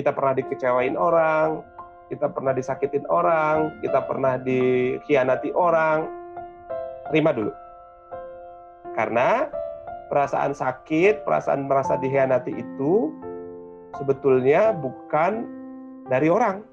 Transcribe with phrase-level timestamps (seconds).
[0.00, 1.60] kita pernah dikecewain orang,
[2.08, 6.08] kita pernah disakitin orang, kita pernah dikhianati orang,
[7.12, 7.52] terima dulu.
[8.96, 9.52] Karena
[10.08, 13.12] perasaan sakit, perasaan merasa dikhianati itu
[14.00, 15.44] sebetulnya bukan
[16.08, 16.64] dari orang.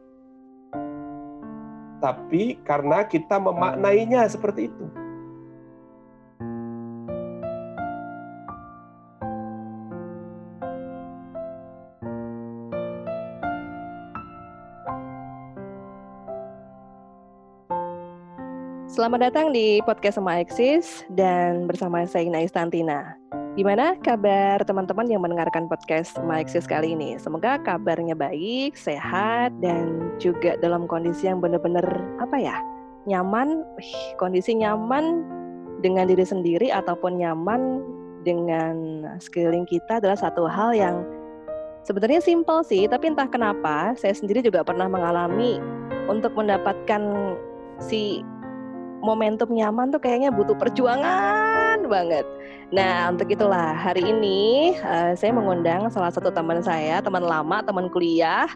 [1.99, 4.85] Tapi karena kita memaknainya seperti itu.
[19.07, 23.16] Selamat datang di podcast sama Exis dan bersama saya Ina Istantina.
[23.56, 27.16] Gimana kabar teman-teman yang mendengarkan podcast sama Exis kali ini?
[27.16, 31.88] Semoga kabarnya baik, sehat, dan juga dalam kondisi yang benar-benar
[32.20, 32.59] apa ya
[33.08, 33.64] nyaman,
[34.20, 35.23] kondisi nyaman
[35.80, 37.80] dengan diri sendiri ataupun nyaman
[38.28, 41.08] dengan sekeliling kita adalah satu hal yang
[41.88, 45.64] sebenarnya simpel sih, tapi entah kenapa saya sendiri juga pernah mengalami
[46.11, 47.08] untuk mendapatkan
[47.80, 48.19] si
[49.01, 52.25] momentum nyaman tuh kayaknya butuh perjuangan banget.
[52.67, 57.87] Nah, untuk itulah hari ini uh, saya mengundang salah satu teman saya, teman lama, teman
[57.87, 58.51] kuliah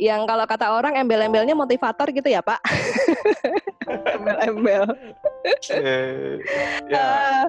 [0.00, 2.58] yang kalau kata orang embel-embelnya motivator gitu ya, Pak.
[4.16, 4.88] Embel-embel.
[4.88, 6.32] uh,
[6.88, 6.96] ya.
[6.96, 7.44] uh,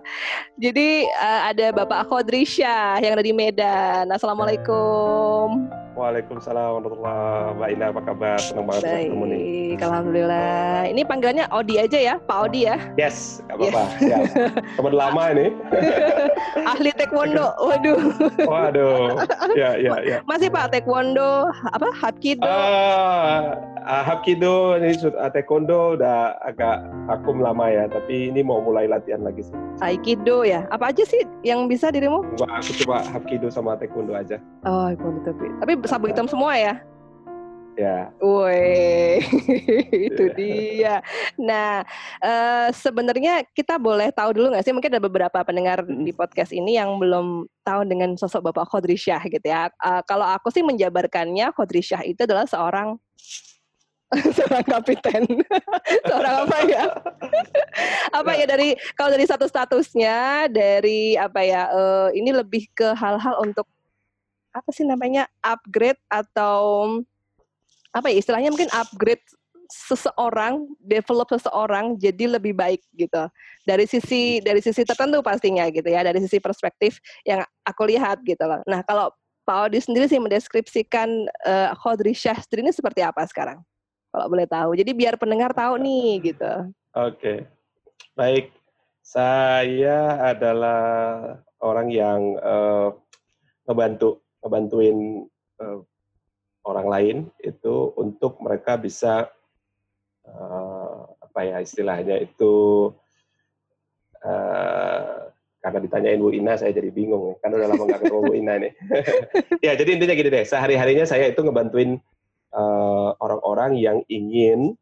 [0.59, 4.11] jadi uh, ada Bapak Khodrisha yang ada di Medan.
[4.11, 5.82] Assalamualaikum.
[5.93, 8.37] Waalaikumsalam warahmatullahi Mbak Ina, apa kabar?
[8.41, 9.41] Senang banget Baik, ketemu nih.
[9.77, 10.89] Alhamdulillah.
[10.89, 12.75] Ini panggilannya Odi aja ya, Pak Odi ya?
[12.97, 13.83] Yes, gak apa-apa.
[14.01, 14.17] ya.
[14.73, 15.53] Teman lama ini.
[16.73, 18.01] Ahli taekwondo, waduh.
[18.41, 19.21] Waduh,
[19.53, 20.17] ya, ya, ya.
[20.25, 22.41] Masih Pak taekwondo, apa, hapkido?
[22.41, 23.53] Uh,
[23.85, 29.21] uh, hapkido, ini uh, taekwondo udah agak vakum lama ya, tapi ini mau mulai latihan
[29.21, 29.53] lagi sih.
[29.85, 30.65] Aikido ya?
[30.73, 32.25] Apa aja sih yang bisa dirimu?
[32.41, 34.41] Wah, aku coba hapkido sama taekwondo aja.
[34.65, 35.45] Oh, taekwondo tapi.
[35.61, 36.79] Tapi sabuk hitam semua ya?
[37.73, 38.13] Ya.
[38.21, 39.17] Woi,
[40.13, 40.35] itu ya.
[40.37, 40.95] dia.
[41.41, 41.81] Nah,
[42.21, 44.73] uh, sebenarnya kita boleh tahu dulu nggak sih?
[44.73, 49.49] Mungkin ada beberapa pendengar di podcast ini yang belum tahu dengan sosok Bapak Khodrisyah gitu
[49.49, 49.73] ya.
[49.81, 52.93] Uh, kalau aku sih menjabarkannya, Khodrisyah itu adalah seorang
[54.37, 55.25] seorang kapiten,
[56.09, 56.83] seorang apa ya?
[58.13, 61.73] apa ya dari kalau dari satu statusnya dari apa ya?
[61.73, 63.65] Uh, ini lebih ke hal-hal untuk
[64.53, 66.87] apa sih namanya upgrade atau
[67.93, 69.21] apa ya istilahnya mungkin upgrade
[69.73, 73.25] seseorang, develop seseorang jadi lebih baik gitu.
[73.65, 78.45] Dari sisi dari sisi tertentu pastinya gitu ya, dari sisi perspektif yang aku lihat gitu
[78.45, 78.61] loh.
[78.69, 79.09] Nah, kalau
[79.43, 83.59] Pak Odi sendiri sih mendeskripsikan uh, Khodri Syastri ini seperti apa sekarang?
[84.13, 84.77] Kalau boleh tahu.
[84.77, 86.53] Jadi biar pendengar tahu nih gitu.
[86.95, 87.17] Oke.
[87.17, 87.37] Okay.
[88.13, 88.53] Baik.
[89.03, 90.87] Saya adalah
[91.59, 92.95] orang yang uh,
[93.67, 95.23] ngebantu ngebantuin
[95.63, 95.79] uh,
[96.67, 99.31] orang lain itu untuk mereka bisa
[100.27, 102.91] uh, apa ya istilahnya itu
[104.23, 105.31] uh,
[105.63, 107.35] karena ditanyain Bu Ina saya jadi bingung nih.
[107.39, 108.71] Kan udah lama nggak ketemu Bu Ina nih
[109.65, 111.99] ya jadi intinya gini deh sehari harinya saya itu ngebantuin
[113.17, 114.77] orang-orang uh, yang ingin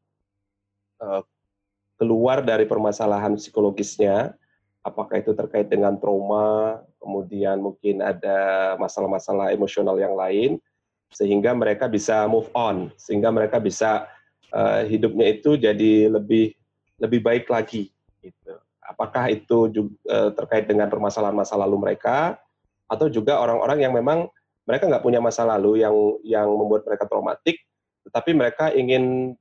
[1.00, 1.24] uh,
[1.96, 4.36] keluar dari permasalahan psikologisnya
[4.82, 10.58] apakah itu terkait dengan trauma, kemudian mungkin ada masalah-masalah emosional yang lain,
[11.14, 14.10] sehingga mereka bisa move on, sehingga mereka bisa
[14.50, 16.58] uh, hidupnya itu jadi lebih
[16.98, 17.94] lebih baik lagi.
[18.22, 18.54] Gitu.
[18.82, 22.42] Apakah itu juga, uh, terkait dengan permasalahan masa lalu mereka,
[22.90, 24.28] atau juga orang-orang yang memang
[24.66, 25.94] mereka nggak punya masa lalu yang
[26.26, 27.62] yang membuat mereka traumatik,
[28.10, 29.36] tetapi mereka ingin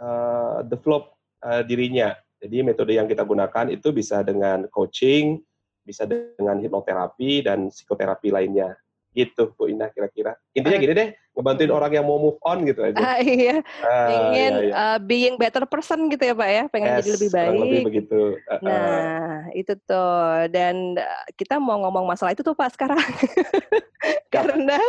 [0.00, 5.38] uh, develop uh, dirinya jadi metode yang kita gunakan itu bisa dengan coaching,
[5.86, 8.74] bisa dengan hipnoterapi dan psikoterapi lainnya.
[9.14, 10.34] Gitu Bu Ina kira-kira.
[10.50, 11.08] Intinya gini deh,
[11.38, 12.98] ngebantuin orang yang mau move on gitu aja.
[12.98, 13.56] Uh, iya.
[13.78, 14.74] Uh, Ingin iya, iya.
[14.74, 17.52] Uh, being better person gitu ya Pak ya, pengen yes, jadi lebih baik.
[17.60, 18.20] lebih begitu.
[18.50, 20.48] Uh, nah, itu tuh.
[20.50, 20.96] Dan
[21.38, 22.98] kita mau ngomong masalah itu tuh Pak sekarang.
[24.34, 24.80] Karena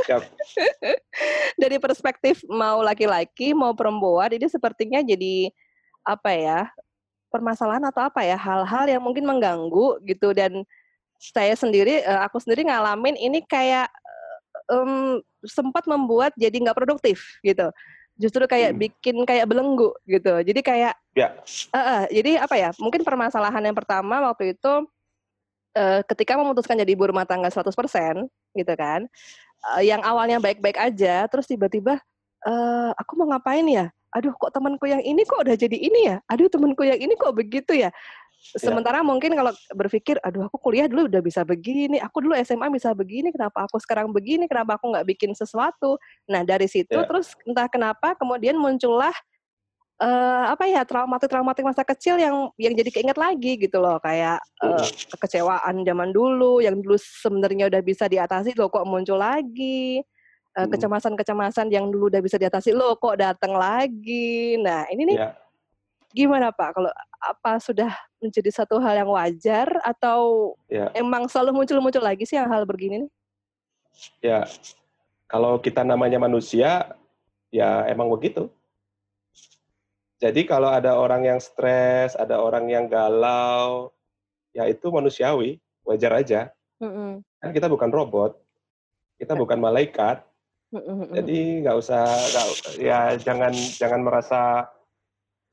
[1.61, 5.53] dari perspektif mau laki-laki mau perempuan ini sepertinya jadi
[6.03, 6.61] apa ya
[7.33, 10.61] permasalahan atau apa ya hal-hal yang mungkin mengganggu gitu dan
[11.17, 13.89] saya sendiri eh, aku sendiri ngalamin ini kayak
[14.69, 17.73] um, sempat membuat jadi nggak produktif gitu
[18.13, 18.79] justru kayak hmm.
[18.79, 21.33] bikin kayak belenggu gitu jadi kayak ya.
[21.73, 24.73] uh, uh, jadi apa ya mungkin permasalahan yang pertama waktu itu
[25.73, 27.73] uh, ketika memutuskan jadi ibu rumah tangga 100%
[28.53, 29.09] gitu kan
[29.73, 31.97] uh, yang awalnya baik-baik aja terus tiba-tiba
[32.45, 36.17] uh, aku mau ngapain ya aduh kok temanku yang ini kok udah jadi ini ya
[36.29, 37.89] aduh temanku yang ini kok begitu ya
[38.43, 39.07] Sementara ya.
[39.07, 43.31] mungkin kalau berpikir, aduh aku kuliah dulu udah bisa begini, aku dulu SMA bisa begini,
[43.31, 45.95] kenapa aku sekarang begini, kenapa aku nggak bikin sesuatu.
[46.27, 47.07] Nah dari situ ya.
[47.07, 49.15] terus entah kenapa kemudian muncullah
[50.03, 54.87] uh, apa ya traumatik-traumatik masa kecil yang yang jadi keinget lagi gitu loh kayak uh,
[55.15, 60.03] kekecewaan zaman dulu yang dulu sebenarnya udah bisa diatasi loh kok muncul lagi
[60.57, 64.57] uh, kecemasan-kecemasan yang dulu udah bisa diatasi loh kok datang lagi.
[64.61, 65.29] Nah ini nih ya.
[66.13, 66.91] gimana Pak kalau
[67.23, 67.89] apa sudah
[68.21, 70.91] menjadi satu hal yang wajar atau ya.
[70.95, 73.11] emang selalu muncul-muncul lagi sih yang hal begini nih?
[74.25, 74.49] Ya,
[75.29, 76.97] kalau kita namanya manusia,
[77.53, 78.49] ya emang begitu.
[80.23, 83.91] Jadi kalau ada orang yang stres, ada orang yang galau,
[84.55, 86.41] ya itu manusiawi, wajar aja.
[86.79, 87.11] Mm-hmm.
[87.43, 88.39] Kan kita bukan robot,
[89.19, 90.23] kita bukan malaikat.
[91.13, 92.01] Jadi nggak usah,
[92.33, 92.47] gak,
[92.81, 94.41] ya jangan jangan merasa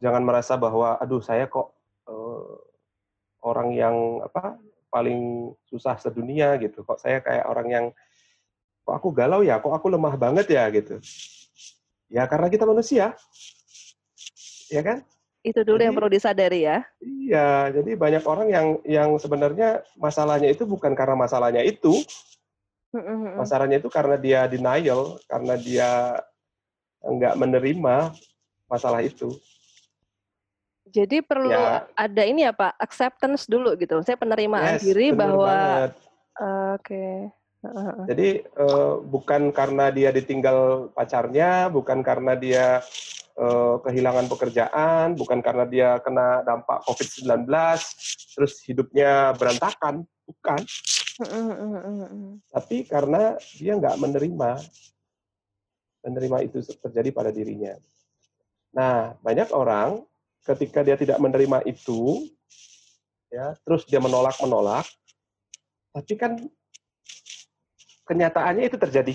[0.00, 1.76] jangan merasa bahwa aduh saya kok
[2.08, 2.56] uh,
[3.44, 4.56] orang yang apa
[4.88, 6.80] paling susah sedunia gitu.
[6.82, 7.84] Kok saya kayak orang yang
[8.80, 9.60] kok aku galau ya?
[9.60, 10.64] Kok aku lemah banget ya?
[10.72, 10.96] Gitu.
[12.08, 13.12] Ya karena kita manusia.
[14.72, 15.04] Ya kan?
[15.40, 16.84] Itu dulu jadi, yang perlu disadari ya.
[17.00, 22.00] Iya jadi banyak orang yang yang sebenarnya masalahnya itu bukan karena masalahnya itu
[23.38, 25.90] masalahnya itu karena dia denial karena dia
[27.00, 28.12] nggak menerima
[28.66, 29.30] masalah itu
[30.90, 31.86] jadi perlu ya.
[31.94, 34.02] ada ini ya Pak, acceptance dulu gitu.
[34.02, 35.86] Saya penerimaan yes, diri bahwa
[36.34, 36.82] uh, oke.
[36.82, 37.30] Okay.
[38.08, 42.80] Jadi uh, bukan karena dia ditinggal pacarnya, bukan karena dia
[43.36, 47.44] uh, kehilangan pekerjaan, bukan karena dia kena dampak COVID-19,
[48.32, 50.62] terus hidupnya berantakan, bukan.
[52.54, 54.50] Tapi karena dia nggak menerima,
[56.06, 57.74] menerima itu terjadi pada dirinya.
[58.70, 60.06] Nah, banyak orang
[60.46, 62.30] ketika dia tidak menerima itu,
[63.28, 64.86] ya, terus dia menolak-menolak,
[65.90, 66.38] tapi kan
[68.06, 69.14] kenyataannya itu terjadi.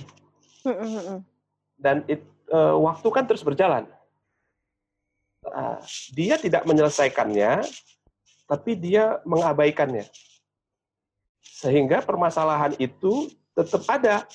[1.79, 2.21] Dan it,
[2.51, 3.87] uh, waktu kan terus berjalan.
[5.45, 5.79] Nah,
[6.13, 7.63] dia tidak menyelesaikannya,
[8.45, 10.05] tapi dia mengabaikannya.
[11.45, 14.25] Sehingga permasalahan itu tetap ada,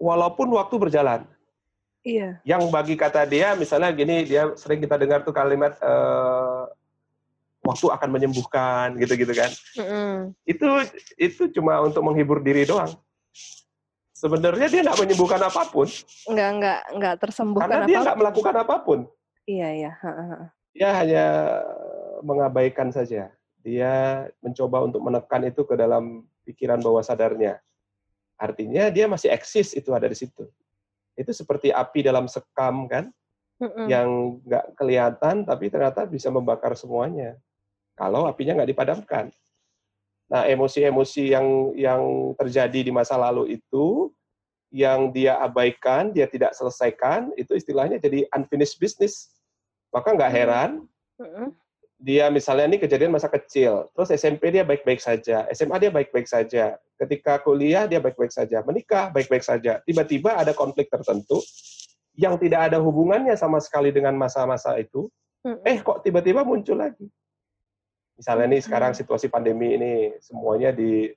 [0.00, 1.26] walaupun waktu berjalan.
[2.06, 2.38] Iya.
[2.46, 6.70] Yang bagi kata dia, misalnya gini, dia sering kita dengar tuh kalimat uh,
[7.66, 9.50] waktu akan menyembuhkan, gitu-gitu kan.
[9.74, 10.14] Mm-hmm.
[10.46, 10.66] Itu
[11.18, 12.94] itu cuma untuk menghibur diri doang.
[14.16, 15.90] Sebenarnya dia nggak menyembuhkan apa pun.
[16.30, 18.98] Nggak nggak nggak tersembuhkan Karena dia nggak melakukan apa pun.
[19.44, 19.92] Iya iya.
[20.72, 21.26] Dia hanya
[22.22, 23.28] mengabaikan saja.
[23.66, 27.58] Dia mencoba untuk menekan itu ke dalam pikiran bawah sadarnya.
[28.38, 30.46] Artinya dia masih eksis itu ada di situ
[31.16, 33.08] itu seperti api dalam sekam kan,
[33.58, 33.86] mm-hmm.
[33.88, 34.08] yang
[34.44, 37.40] nggak kelihatan tapi ternyata bisa membakar semuanya.
[37.96, 39.32] Kalau apinya nggak dipadamkan.
[40.28, 42.02] Nah, emosi-emosi yang yang
[42.36, 44.12] terjadi di masa lalu itu
[44.68, 49.32] yang dia abaikan, dia tidak selesaikan, itu istilahnya jadi unfinished business.
[49.88, 50.84] Maka nggak heran
[51.16, 51.48] mm-hmm.
[51.96, 56.76] Dia misalnya ini kejadian masa kecil, terus SMP dia baik-baik saja, SMA dia baik-baik saja,
[57.00, 59.80] ketika kuliah dia baik-baik saja, menikah baik-baik saja.
[59.80, 61.40] Tiba-tiba ada konflik tertentu
[62.16, 65.08] yang tidak ada hubungannya sama sekali dengan masa-masa itu,
[65.64, 67.08] eh kok tiba-tiba muncul lagi.
[68.16, 71.12] Misalnya nih sekarang situasi pandemi ini semuanya di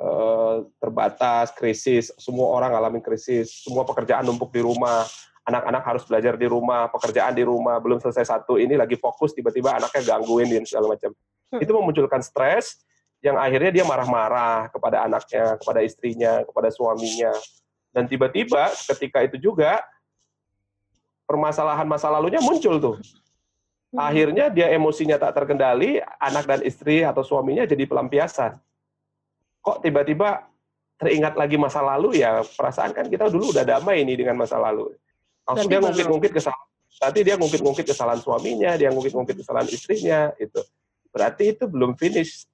[0.00, 5.04] uh, terbatas, krisis, semua orang alami krisis, semua pekerjaan numpuk di rumah,
[5.48, 9.76] anak-anak harus belajar di rumah, pekerjaan di rumah, belum selesai satu ini lagi fokus, tiba-tiba
[9.76, 11.10] anaknya gangguin dan segala macam.
[11.58, 12.84] Itu memunculkan stres,
[13.20, 17.32] yang akhirnya dia marah-marah kepada anaknya, kepada istrinya, kepada suaminya.
[17.92, 19.82] Dan tiba-tiba ketika itu juga
[21.28, 22.96] permasalahan masa lalunya muncul tuh.
[23.90, 23.98] Hmm.
[24.06, 28.56] Akhirnya dia emosinya tak terkendali, anak dan istri atau suaminya jadi pelampiasan.
[29.60, 30.46] Kok tiba-tiba
[30.96, 34.92] teringat lagi masa lalu ya perasaan kan kita dulu udah damai ini dengan masa lalu.
[35.50, 36.68] Langsung dia ngungkit-ngungkit kesalahan.
[37.00, 40.60] Nanti dia ngungkit-ngungkit kesalahan suaminya, dia ngungkit-ngungkit kesalahan istrinya, itu.
[41.10, 42.46] Berarti itu belum finish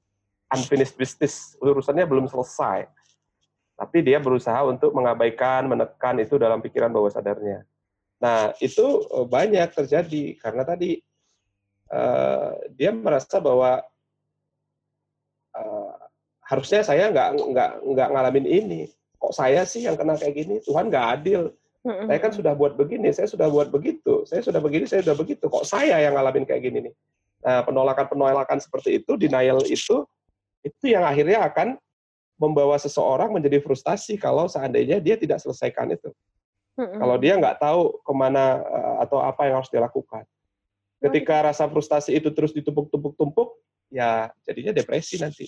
[0.48, 2.88] unfinished business, urusannya belum selesai.
[3.76, 7.68] Tapi dia berusaha untuk mengabaikan, menekan itu dalam pikiran bawah sadarnya.
[8.16, 10.96] Nah, itu eh, banyak terjadi karena tadi
[11.92, 13.84] uh, dia merasa bahwa
[15.52, 15.92] uh,
[16.48, 18.82] harusnya saya nggak nggak nggak ngalamin ini.
[19.20, 20.56] Kok saya sih yang kena kayak gini?
[20.64, 21.52] Tuhan nggak adil.
[21.86, 25.46] Saya kan sudah buat begini, saya sudah buat begitu, saya sudah begini, saya sudah begitu.
[25.46, 26.94] Kok saya yang ngalamin kayak gini nih?
[27.46, 30.02] Nah, penolakan-penolakan seperti itu, denial itu
[30.66, 31.78] itu yang akhirnya akan
[32.36, 36.10] membawa seseorang menjadi frustasi kalau seandainya dia tidak selesaikan itu.
[36.74, 40.26] hmm Kalau dia nggak tahu ke mana uh, atau apa yang harus dilakukan.
[40.98, 43.62] Ketika rasa frustasi itu terus ditumpuk-tumpuk-tumpuk,
[43.94, 45.46] ya jadinya depresi nanti.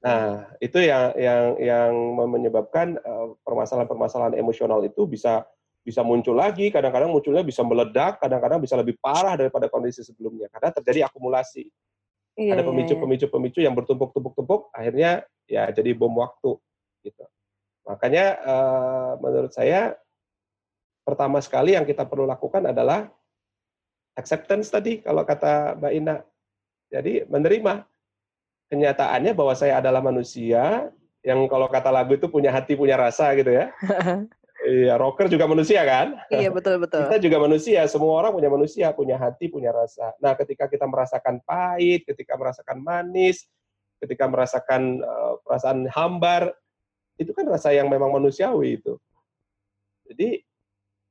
[0.00, 1.92] Nah, itu yang yang yang
[2.24, 2.96] menyebabkan
[3.44, 5.44] permasalahan-permasalahan emosional itu bisa
[5.86, 10.74] bisa muncul lagi, kadang-kadang munculnya bisa meledak, kadang-kadang bisa lebih parah daripada kondisi sebelumnya karena
[10.74, 11.70] terjadi akumulasi.
[12.36, 13.70] Iya, Ada iya, pemicu-pemicu-pemicu iya.
[13.70, 16.58] yang bertumpuk-tumpuk-tumpuk, akhirnya ya jadi bom waktu
[17.06, 17.24] gitu.
[17.86, 19.94] Makanya uh, menurut saya
[21.06, 23.06] pertama sekali yang kita perlu lakukan adalah
[24.18, 26.16] acceptance tadi kalau kata Mbak Ina.
[26.90, 27.86] Jadi menerima
[28.70, 30.90] kenyataannya bahwa saya adalah manusia
[31.26, 33.70] yang kalau kata lagu itu punya hati, punya rasa gitu ya.
[34.66, 36.18] Iya, rocker juga manusia kan?
[36.32, 37.06] Iya, betul betul.
[37.06, 40.16] Kita juga manusia, semua orang punya manusia, punya hati, punya rasa.
[40.18, 43.46] Nah, ketika kita merasakan pahit, ketika merasakan manis,
[44.02, 46.50] ketika merasakan uh, perasaan hambar,
[47.20, 48.98] itu kan rasa yang memang manusiawi itu.
[50.08, 50.42] Jadi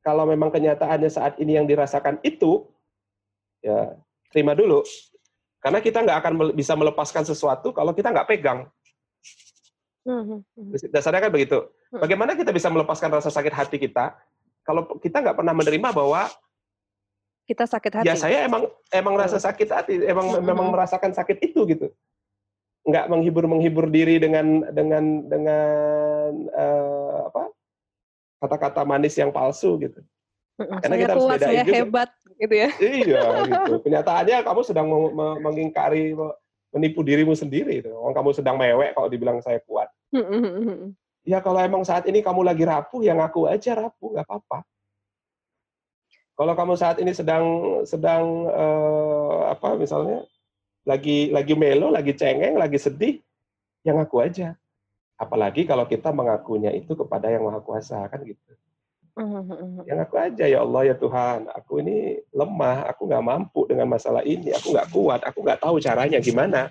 [0.03, 2.65] kalau memang kenyataannya saat ini yang dirasakan itu,
[3.62, 3.93] ya
[4.35, 4.83] terima dulu.
[5.65, 8.69] Karena kita nggak akan bisa melepaskan sesuatu kalau kita nggak pegang.
[10.05, 10.93] Hmm, hmm, hmm.
[10.93, 11.65] Dasarnya kan begitu.
[11.89, 14.13] Bagaimana kita bisa melepaskan rasa sakit hati kita
[14.62, 16.29] kalau kita nggak pernah menerima bahwa
[17.50, 18.05] kita sakit hati.
[18.05, 21.89] Ya saya emang emang rasa sakit hati, emang memang merasakan sakit itu gitu.
[22.86, 27.43] Nggak menghibur menghibur diri dengan dengan dengan uh, apa
[28.45, 29.98] kata-kata manis yang palsu gitu.
[30.62, 31.74] Karena saya kita harus kuat, saya juga.
[31.74, 32.70] hebat gitu ya.
[32.80, 33.74] Iya, gitu.
[33.86, 34.88] Kenyataannya kamu sedang
[35.42, 36.15] mengingkari,
[36.75, 37.84] menipu dirimu sendiri.
[37.84, 37.92] Gitu.
[37.92, 39.88] Orang kamu sedang mewek kalau dibilang saya kuat.
[41.25, 44.63] ya kalau emang saat ini kamu lagi rapuh, ya ngaku aja rapuh, nggak apa-apa.
[46.36, 47.44] Kalau kamu saat ini sedang
[47.88, 50.27] sedang uh, apa misalnya
[50.84, 53.24] lagi lagi melo, lagi cengeng, lagi sedih,
[53.88, 54.60] ya ngaku aja.
[55.15, 58.51] Apalagi kalau kita mengakunya itu kepada yang maha kuasa kan gitu.
[59.88, 64.19] Yang aku aja ya Allah ya Tuhan, aku ini lemah, aku nggak mampu dengan masalah
[64.27, 66.67] ini, aku nggak kuat, aku nggak tahu caranya gimana.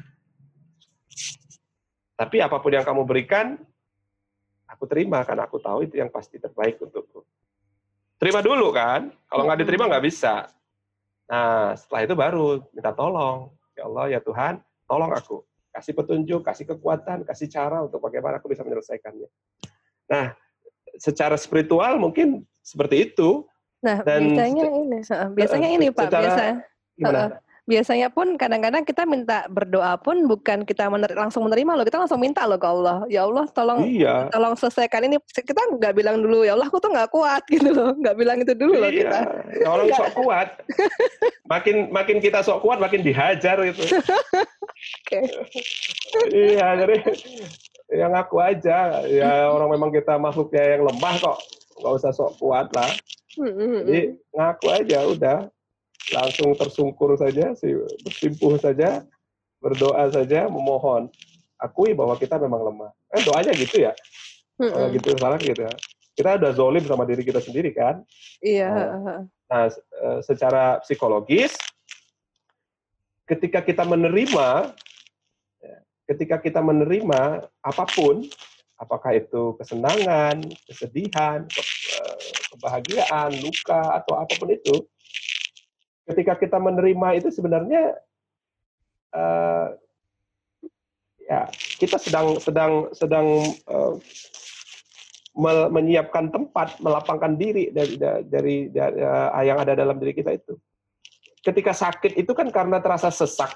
[2.15, 3.57] Tapi apa pun yang kamu berikan,
[4.69, 7.25] aku terima karena aku tahu itu yang pasti terbaik untukku.
[8.21, 10.45] Terima dulu kan, kalau nggak diterima nggak bisa.
[11.25, 15.41] Nah setelah itu baru minta tolong, ya Allah ya Tuhan, tolong aku,
[15.73, 19.33] kasih petunjuk, kasih kekuatan, kasih cara untuk bagaimana aku bisa menyelesaikannya.
[20.13, 20.37] Nah
[20.99, 23.45] secara spiritual mungkin seperti itu.
[23.85, 24.99] Nah, Dan biasanya ini,
[25.37, 26.43] biasanya ini Pak, secara, biasa.
[27.05, 27.29] Uh,
[27.65, 32.21] biasanya pun kadang-kadang kita minta berdoa pun bukan kita mener langsung menerima loh, kita langsung
[32.21, 33.09] minta loh ke Allah.
[33.09, 34.29] Ya Allah, tolong iya.
[34.29, 35.17] tolong selesaikan ini.
[35.33, 38.53] Kita nggak bilang dulu ya Allah, aku tuh nggak kuat gitu loh, nggak bilang itu
[38.53, 38.85] dulu iya.
[38.85, 39.21] loh kita.
[39.65, 40.49] Ya orang sok kuat.
[41.49, 43.85] Makin makin kita sok kuat, makin dihajar gitu.
[45.05, 45.21] Oke.
[46.33, 46.97] iya, jadi
[47.93, 51.39] yang ngaku aja ya orang memang kita makhluknya yang lemah kok.
[51.81, 52.91] Nggak usah sok kuat lah.
[53.35, 55.39] Jadi ngaku aja udah.
[56.13, 57.57] Langsung tersungkur saja
[58.05, 59.03] bersimpuh saja
[59.59, 61.09] berdoa saja memohon.
[61.57, 62.93] Akui bahwa kita memang lemah.
[63.09, 63.93] Kan doanya gitu ya?
[64.61, 65.75] Kalau gitu salah gitu ya.
[66.15, 68.05] Kita udah zolim sama diri kita sendiri kan?
[68.39, 69.19] Iya nah,
[69.51, 71.59] nah eh, secara psikologis
[73.25, 74.77] ketika kita menerima
[76.05, 78.25] ketika kita menerima apa pun,
[78.77, 82.17] apakah itu kesenangan, kesedihan, eh,
[82.53, 84.85] kebahagiaan, luka atau apa pun itu,
[86.05, 87.97] ketika kita menerima itu sebenarnya
[89.17, 89.73] uh,
[91.25, 91.49] ya
[91.81, 93.27] kita sedang sedang sedang
[93.73, 93.97] uh,
[95.73, 100.55] menyiapkan tempat, melapangkan diri dari dari, dari uh, yang ada dalam diri kita itu.
[101.45, 103.53] Ketika sakit itu kan karena terasa sesak,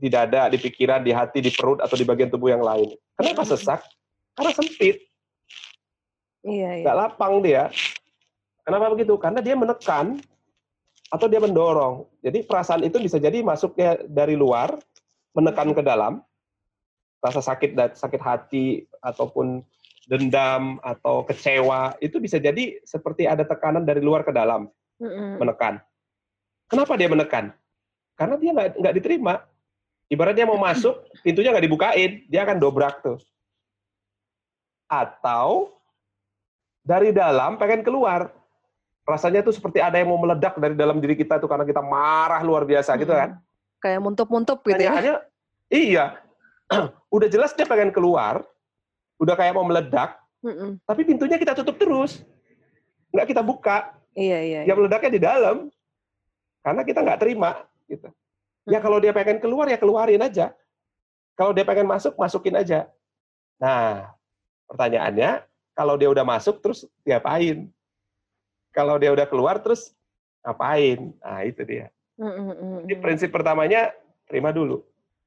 [0.00, 2.96] di dada, di pikiran, di hati, di perut, atau di bagian tubuh yang lain.
[3.20, 3.84] Kenapa sesak?
[4.32, 5.04] Karena sempit.
[6.40, 6.84] Iya, iya.
[6.88, 7.68] Gak lapang dia.
[8.64, 9.20] Kenapa begitu?
[9.20, 10.16] Karena dia menekan
[11.12, 12.08] atau dia mendorong.
[12.24, 14.80] Jadi perasaan itu bisa jadi masuknya dari luar,
[15.36, 16.24] menekan ke dalam,
[17.20, 19.60] rasa sakit sakit hati ataupun
[20.08, 24.66] dendam atau kecewa itu bisa jadi seperti ada tekanan dari luar ke dalam,
[25.36, 25.82] menekan.
[26.70, 27.52] Kenapa dia menekan?
[28.14, 29.42] Karena dia nggak diterima
[30.10, 33.22] Ibaratnya mau masuk, pintunya nggak dibukain, dia akan dobrak tuh.
[34.90, 35.78] Atau
[36.82, 38.34] dari dalam pengen keluar.
[39.06, 42.42] Rasanya tuh seperti ada yang mau meledak dari dalam diri kita tuh karena kita marah
[42.42, 43.38] luar biasa gitu kan.
[43.78, 44.92] Kayak muntup-muntup gitu ya.
[44.98, 45.14] Hanya,
[45.70, 46.18] iya.
[47.14, 48.42] udah jelas dia pengen keluar,
[49.22, 50.78] udah kayak mau meledak, Mm-mm.
[50.86, 52.26] tapi pintunya kita tutup terus.
[53.14, 53.94] Nggak kita buka.
[54.18, 54.60] Iya, iya.
[54.66, 55.56] Yang meledaknya di dalam.
[56.66, 57.62] Karena kita nggak terima.
[57.86, 58.06] gitu.
[58.70, 60.54] Ya kalau dia pengen keluar ya keluarin aja.
[61.34, 62.86] Kalau dia pengen masuk, masukin aja.
[63.58, 64.14] Nah,
[64.70, 65.42] pertanyaannya,
[65.74, 67.66] kalau dia udah masuk terus diapain?
[68.70, 69.90] Kalau dia udah keluar terus
[70.46, 71.10] ngapain?
[71.18, 71.90] Nah, itu dia.
[72.86, 73.90] Jadi prinsip pertamanya
[74.28, 74.84] terima dulu.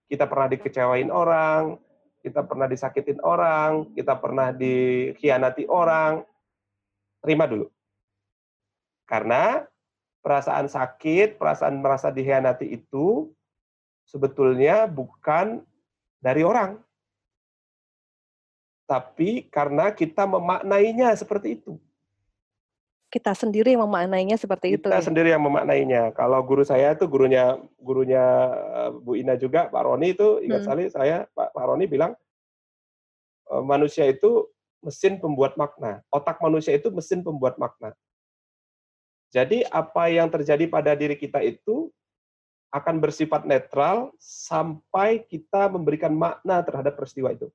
[0.07, 1.81] Kita pernah dikecewain orang,
[2.21, 6.21] kita pernah disakitin orang, kita pernah dikhianati orang,
[7.19, 7.67] terima dulu.
[9.09, 9.65] Karena
[10.23, 13.29] perasaan sakit, perasaan merasa dikhianati itu
[14.07, 15.61] sebetulnya bukan
[16.23, 16.79] dari orang.
[18.87, 21.75] Tapi karena kita memaknainya seperti itu
[23.13, 24.87] kita sendiri yang memaknainya seperti kita itu.
[24.89, 25.05] Kita ya?
[25.05, 26.17] sendiri yang memaknainya.
[26.17, 28.25] Kalau guru saya itu gurunya gurunya
[28.57, 30.65] eh, Bu Ina juga, Pak Roni itu ingat hmm.
[30.65, 32.17] sekali saya Pak, Pak Roni bilang
[33.53, 34.49] eh, manusia itu
[34.81, 36.01] mesin pembuat makna.
[36.09, 37.93] Otak manusia itu mesin pembuat makna.
[39.33, 41.89] Jadi apa yang terjadi pada diri kita itu
[42.69, 47.49] akan bersifat netral sampai kita memberikan makna terhadap peristiwa itu.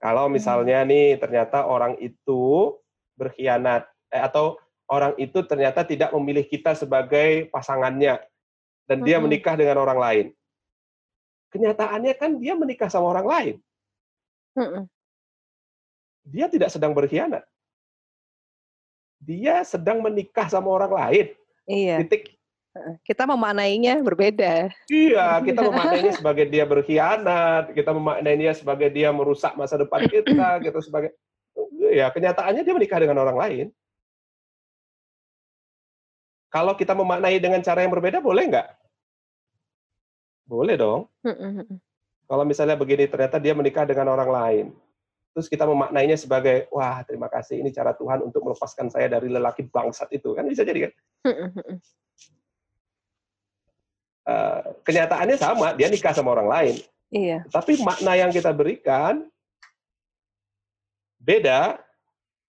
[0.00, 0.32] Kalau hmm.
[0.32, 2.74] misalnya nih ternyata orang itu
[3.20, 4.56] berkhianat eh, atau
[4.88, 8.24] orang itu ternyata tidak memilih kita sebagai pasangannya
[8.88, 9.24] dan dia hmm.
[9.28, 10.26] menikah dengan orang lain.
[11.52, 13.56] Kenyataannya kan dia menikah sama orang lain.
[14.56, 14.88] Hmm.
[16.24, 17.44] Dia tidak sedang berkhianat.
[19.22, 21.26] Dia sedang menikah sama orang lain.
[21.70, 22.02] Iya.
[22.02, 22.34] Titik.
[23.04, 24.72] Kita memaknainya berbeda.
[24.88, 30.80] Iya, kita memaknainya sebagai dia berkhianat, kita memaknainya sebagai dia merusak masa depan kita, gitu
[30.80, 31.12] sebagai
[31.92, 33.66] ya kenyataannya dia menikah dengan orang lain.
[36.48, 38.68] Kalau kita memaknai dengan cara yang berbeda, boleh nggak?
[40.48, 41.08] Boleh dong.
[42.28, 44.66] Kalau misalnya begini, ternyata dia menikah dengan orang lain.
[45.32, 49.64] Terus kita memaknainya sebagai, wah terima kasih ini cara Tuhan untuk melepaskan saya dari lelaki
[49.64, 50.36] bangsat itu.
[50.36, 50.92] Kan bisa jadi kan?
[54.22, 56.74] Uh, kenyataannya sama, dia nikah sama orang lain.
[57.08, 57.48] Iya.
[57.48, 59.24] Tapi makna yang kita berikan
[61.16, 61.80] beda,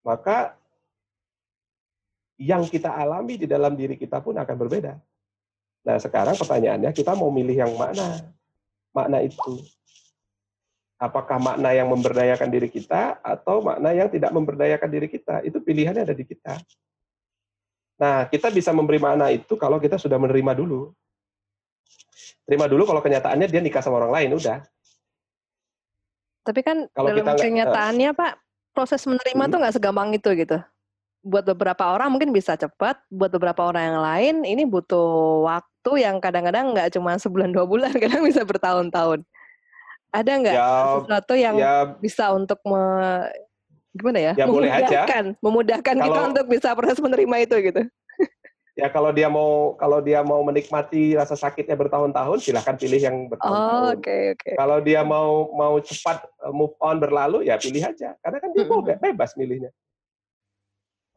[0.03, 0.59] maka
[2.35, 4.99] yang kita alami di dalam diri kita pun akan berbeda.
[5.83, 8.23] Nah, sekarang pertanyaannya kita mau milih yang mana?
[8.91, 9.63] Makna itu.
[11.03, 15.43] Apakah makna yang memberdayakan diri kita atau makna yang tidak memberdayakan diri kita?
[15.43, 16.63] Itu pilihannya ada di kita.
[18.00, 20.95] Nah, kita bisa memberi makna itu kalau kita sudah menerima dulu.
[22.47, 24.63] Terima dulu kalau kenyataannya dia nikah sama orang lain, udah.
[26.47, 28.32] Tapi kan kalau dalam kita kenyataannya, uh, Pak,
[28.71, 29.51] proses menerima hmm.
[29.51, 30.63] tuh nggak segampang itu gitu
[31.23, 36.19] buat beberapa orang mungkin bisa cepat, buat beberapa orang yang lain ini butuh waktu yang
[36.19, 39.23] kadang-kadang nggak cuma sebulan dua bulan, kadang bisa bertahun-tahun.
[40.13, 40.69] Ada nggak ya,
[41.02, 42.84] sesuatu yang ya, bisa untuk me,
[43.97, 45.41] gimana ya, ya memudahkan, aja.
[45.41, 47.82] memudahkan kalau, kita untuk bisa proses menerima itu gitu.
[48.73, 53.86] Ya kalau dia mau kalau dia mau menikmati rasa sakitnya bertahun-tahun, silahkan pilih yang bertahun-tahun.
[53.86, 54.58] Oh, okay, okay.
[54.58, 58.17] Kalau dia mau mau cepat eh, move on berlalu, ya pilih aja.
[58.17, 58.82] Karena kan dia mm -hmm.
[58.82, 59.69] mau bebas milihnya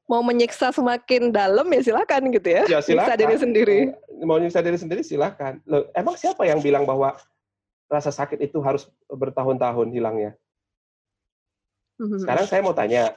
[0.06, 2.62] mau menyiksa semakin dalam ya silakan gitu ya.
[2.70, 3.10] Ya silakan.
[3.10, 3.78] Nyiksa diri sendiri.
[4.22, 5.58] Mau nyiksa diri sendiri silakan.
[5.66, 7.18] Loh, emang siapa yang bilang bahwa
[7.86, 10.34] rasa sakit itu harus bertahun-tahun hilangnya?
[11.96, 12.20] Mm-hmm.
[12.22, 13.16] Sekarang saya mau tanya,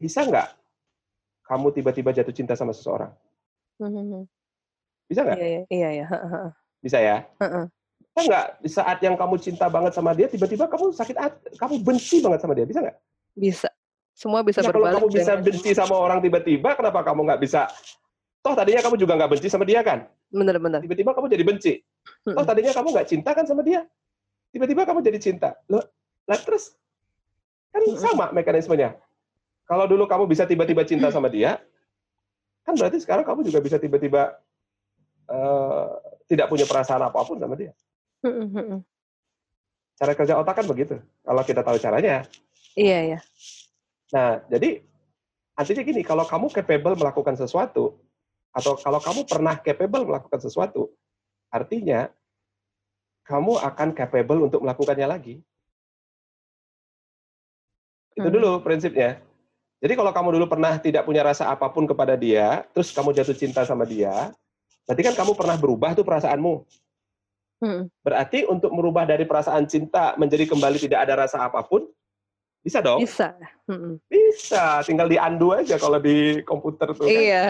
[0.00, 0.48] bisa nggak
[1.46, 3.12] kamu tiba-tiba jatuh cinta sama seseorang?
[3.78, 4.24] Mm-hmm.
[5.06, 5.38] Bisa nggak?
[5.38, 6.06] Iya, iya, iya.
[6.82, 7.22] Bisa ya?
[7.38, 11.84] Bisa nggak di saat yang kamu cinta banget sama dia, tiba-tiba kamu sakit hati, kamu
[11.84, 12.96] benci banget sama dia, bisa nggak?
[13.36, 13.68] Bisa.
[14.16, 14.96] Semua bisa ya, berbalik.
[14.96, 17.68] Kalau kamu bisa benci sama orang tiba-tiba, kenapa kamu nggak bisa?
[18.40, 20.08] Toh tadinya kamu juga nggak benci sama dia kan?
[20.32, 20.80] Benar-benar.
[20.80, 21.72] Tiba-tiba kamu jadi benci.
[22.24, 23.84] Toh tadinya kamu nggak cinta kan sama dia?
[24.54, 25.56] Tiba-tiba kamu jadi cinta.
[25.70, 25.82] Loh,
[26.26, 26.74] lah terus
[27.74, 28.96] kan sama mekanismenya.
[29.66, 31.58] Kalau dulu kamu bisa tiba-tiba cinta sama dia,
[32.62, 34.38] kan berarti sekarang kamu juga bisa tiba-tiba
[35.28, 35.90] uh,
[36.30, 37.74] tidak punya perasaan apa pun sama dia.
[39.96, 41.00] Cara kerja otak kan begitu.
[41.24, 42.26] Kalau kita tahu caranya.
[42.76, 43.18] Iya, iya.
[44.12, 44.84] Nah, jadi
[45.56, 47.96] artinya gini, kalau kamu capable melakukan sesuatu,
[48.52, 50.92] atau kalau kamu pernah capable melakukan sesuatu,
[51.48, 52.12] artinya
[53.26, 55.34] kamu akan capable untuk melakukannya lagi.
[58.16, 58.34] Itu hmm.
[58.38, 59.20] dulu prinsipnya.
[59.82, 63.36] Jadi kalau kamu dulu pernah tidak punya rasa apa pun kepada dia, terus kamu jatuh
[63.36, 64.32] cinta sama dia,
[64.88, 66.64] berarti kan kamu pernah berubah tuh perasaanmu.
[67.60, 67.88] Hmm.
[68.00, 71.84] Berarti untuk merubah dari perasaan cinta menjadi kembali tidak ada rasa apa pun,
[72.66, 72.98] bisa dong?
[72.98, 73.38] Bisa.
[73.70, 74.02] Hmm.
[74.10, 77.06] Bisa, tinggal diandu aja kalau di komputer tuh.
[77.06, 77.14] Kan?
[77.14, 77.46] Iya,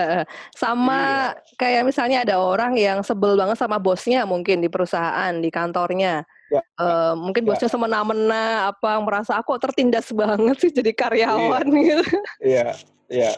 [0.52, 1.56] sama iya.
[1.56, 6.28] kayak misalnya ada orang yang sebel banget sama bosnya mungkin di perusahaan, di kantornya.
[6.52, 6.62] Ya.
[6.76, 7.48] Uh, mungkin ya.
[7.48, 11.80] bosnya semena-mena apa merasa aku tertindas banget sih jadi karyawan iya.
[11.88, 12.04] gitu.
[12.44, 12.66] Iya,
[13.08, 13.32] iya.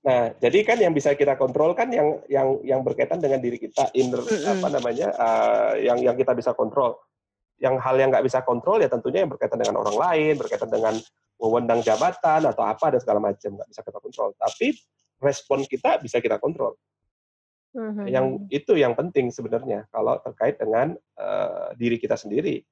[0.00, 3.92] Nah, jadi kan yang bisa kita kontrol kan yang yang yang berkaitan dengan diri kita
[3.92, 4.52] inner mm -hmm.
[4.58, 6.96] apa namanya uh, yang yang kita bisa kontrol
[7.60, 10.96] yang hal yang nggak bisa kontrol ya tentunya yang berkaitan dengan orang lain, berkaitan dengan
[11.36, 14.30] wewenang jabatan atau apa dan segala macam nggak bisa kita kontrol.
[14.34, 14.66] Tapi
[15.20, 16.74] respon kita bisa kita kontrol.
[17.70, 22.64] Hmm, yang itu yang penting sebenarnya kalau terkait dengan uh, diri kita sendiri.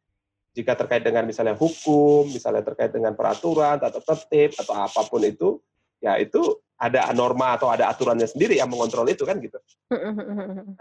[0.57, 5.63] Jika terkait dengan misalnya hukum, misalnya terkait dengan peraturan atau tertib atau apa pun itu,
[6.03, 6.41] ya itu
[6.75, 9.55] ada norma atau ada aturannya sendiri yang mengontrol itu kan gitu.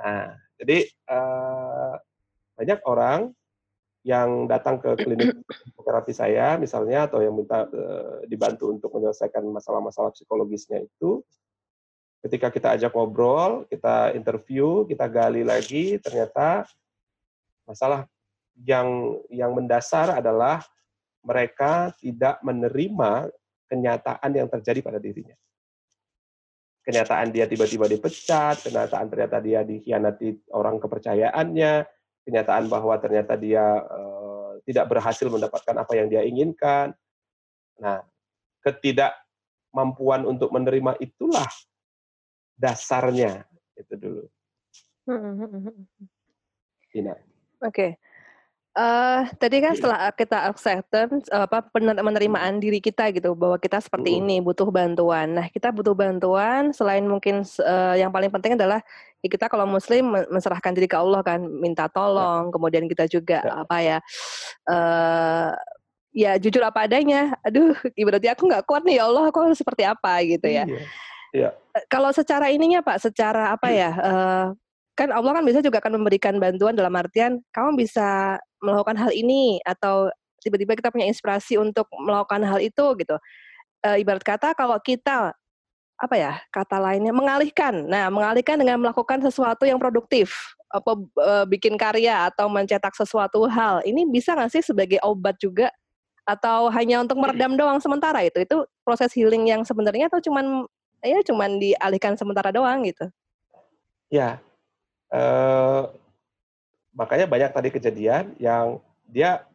[0.02, 1.94] Nah, jadi uh,
[2.58, 3.30] banyak orang
[4.08, 5.36] yang datang ke klinik
[5.84, 11.20] terapi saya misalnya atau yang minta uh, dibantu untuk menyelesaikan masalah-masalah psikologisnya itu
[12.26, 16.66] ketika kita ajak ngobrol, kita interview, kita gali lagi, ternyata
[17.64, 18.10] masalah
[18.66, 20.66] yang yang mendasar adalah
[21.22, 23.30] mereka tidak menerima
[23.68, 25.36] kenyataan yang terjadi pada dirinya.
[26.88, 31.84] Kenyataan dia tiba-tiba dipecat, kenyataan ternyata dia dikhianati orang kepercayaannya,
[32.28, 36.92] kenyataan bahwa ternyata dia uh, tidak berhasil mendapatkan apa yang dia inginkan.
[37.80, 38.04] Nah,
[38.68, 41.48] ketidakmampuan untuk menerima itulah
[42.60, 43.48] dasarnya
[43.80, 44.24] itu dulu.
[45.08, 45.88] Hmm, hmm, hmm,
[46.92, 47.16] Tina.
[47.64, 47.72] Oke.
[47.72, 47.92] Okay.
[48.78, 54.22] Uh, eh, tadi kan setelah kita acceptance apa penerimaan diri kita gitu bahwa kita seperti
[54.22, 55.34] ini butuh bantuan.
[55.34, 58.78] Nah kita butuh bantuan selain mungkin uh, yang paling penting adalah
[59.26, 62.48] ya kita kalau Muslim menserahkan diri ke Allah kan minta tolong.
[62.48, 62.54] Ya.
[62.54, 63.66] Kemudian kita juga ya.
[63.66, 63.98] apa ya
[64.70, 65.50] uh,
[66.14, 67.34] ya jujur apa adanya.
[67.42, 70.70] Aduh berarti aku nggak kuat nih ya Allah aku harus seperti apa gitu ya.
[70.70, 70.86] Iya.
[71.34, 71.50] Ya.
[71.90, 73.92] Kalau secara ininya Pak, secara apa ya?
[73.98, 74.48] Uh,
[74.98, 79.62] kan Allah kan bisa juga akan memberikan bantuan dalam artian kamu bisa melakukan hal ini
[79.64, 80.10] atau
[80.42, 83.16] tiba-tiba kita punya inspirasi untuk melakukan hal itu gitu.
[83.86, 85.34] Uh, ibarat kata kalau kita
[85.98, 87.90] apa ya kata lainnya mengalihkan.
[87.90, 93.82] Nah, mengalihkan dengan melakukan sesuatu yang produktif, apa uh, bikin karya atau mencetak sesuatu hal.
[93.82, 95.74] Ini bisa nggak sih sebagai obat juga
[96.28, 98.46] atau hanya untuk meredam doang sementara itu?
[98.46, 100.70] Itu proses healing yang sebenarnya atau cuman
[101.02, 103.10] ya cuman dialihkan sementara doang gitu.
[104.14, 104.40] Ya,
[105.12, 105.82] eh,
[106.98, 109.46] makanya banyak tadi kejadian yang dia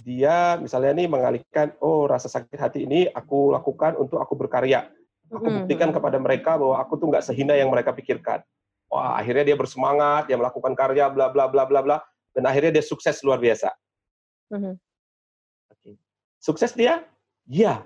[0.00, 4.88] dia misalnya nih mengalihkan oh rasa sakit hati ini aku lakukan untuk aku berkarya.
[5.26, 8.46] Aku buktikan kepada mereka bahwa aku tuh nggak sehina yang mereka pikirkan.
[8.86, 11.98] Wah, akhirnya dia bersemangat, dia melakukan karya, bla bla bla bla bla,
[12.30, 13.74] dan akhirnya dia sukses luar biasa.
[14.54, 14.74] Mm-hmm.
[16.38, 17.02] Sukses dia?
[17.50, 17.82] Iya,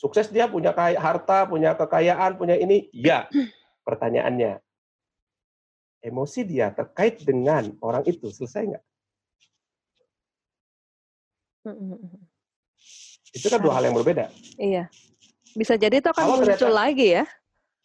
[0.00, 2.88] Sukses dia punya kaya, harta, punya kekayaan, punya ini?
[2.88, 3.28] Ya.
[3.86, 4.56] Pertanyaannya,
[6.00, 8.84] emosi dia terkait dengan orang itu selesai nggak?
[13.36, 14.32] Itu kan dua hal yang berbeda.
[14.56, 14.88] Iya.
[15.52, 17.24] Bisa jadi itu akan kalau muncul ternyata, lagi ya.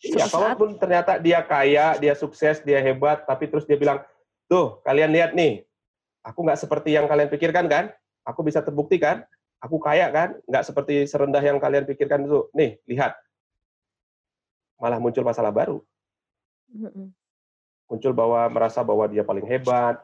[0.06, 4.00] Iya, kalaupun ternyata dia kaya, dia sukses, dia hebat, tapi terus dia bilang,
[4.46, 5.66] tuh kalian lihat nih,
[6.22, 7.86] aku nggak seperti yang kalian pikirkan kan?
[8.26, 9.26] Aku bisa terbukti kan?
[9.66, 12.46] aku kaya kan, nggak seperti serendah yang kalian pikirkan itu.
[12.54, 13.18] Nih, lihat.
[14.78, 15.82] Malah muncul masalah baru.
[17.86, 20.02] Muncul bahwa merasa bahwa dia paling hebat,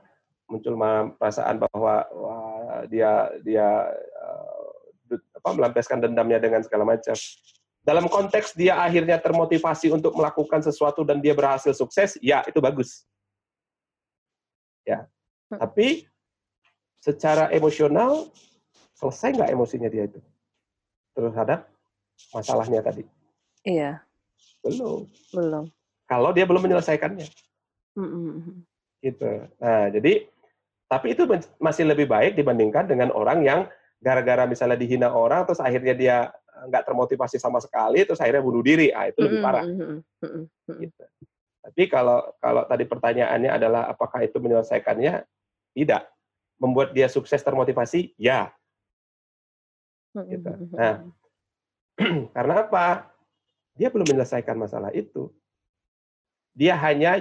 [0.51, 0.75] muncul
[1.15, 3.89] perasaan bahwa wah, dia dia
[4.21, 7.15] uh, apa melampiaskan dendamnya dengan segala macam.
[7.81, 13.07] Dalam konteks dia akhirnya termotivasi untuk melakukan sesuatu dan dia berhasil sukses, ya itu bagus.
[14.85, 15.09] Ya.
[15.49, 16.05] Tapi
[17.01, 18.29] secara emosional
[18.93, 20.21] selesai nggak emosinya dia itu
[21.17, 21.65] terhadap
[22.29, 23.03] masalahnya tadi?
[23.65, 24.05] Iya.
[24.61, 25.09] Belum.
[25.33, 25.65] Belum.
[26.05, 27.25] Kalau dia belum menyelesaikannya.
[29.01, 29.31] Gitu.
[29.57, 30.29] Nah, jadi
[30.91, 31.23] tapi itu
[31.57, 33.59] masih lebih baik dibandingkan dengan orang yang
[34.01, 38.61] gara-gara misalnya dihina orang terus akhirnya dia eh, nggak termotivasi sama sekali terus akhirnya bunuh
[38.61, 38.91] diri.
[38.91, 39.63] Ah, itu lebih parah.
[40.67, 41.03] Gitu.
[41.61, 45.23] Tapi kalau kalau tadi pertanyaannya adalah apakah itu menyelesaikannya?
[45.71, 46.03] Tidak.
[46.59, 48.17] Membuat dia sukses termotivasi?
[48.17, 48.51] Ya.
[50.11, 50.51] Gitu.
[50.75, 51.05] Nah,
[52.35, 53.07] karena apa?
[53.77, 55.31] Dia belum menyelesaikan masalah itu.
[56.51, 57.15] Dia hanya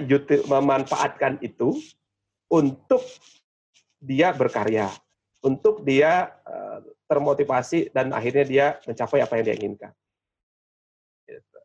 [0.47, 1.79] memanfaatkan itu
[2.51, 2.99] untuk
[4.01, 4.91] dia berkarya,
[5.39, 9.91] untuk dia uh, termotivasi dan akhirnya dia mencapai apa yang dia inginkan.
[11.23, 11.59] Gitu.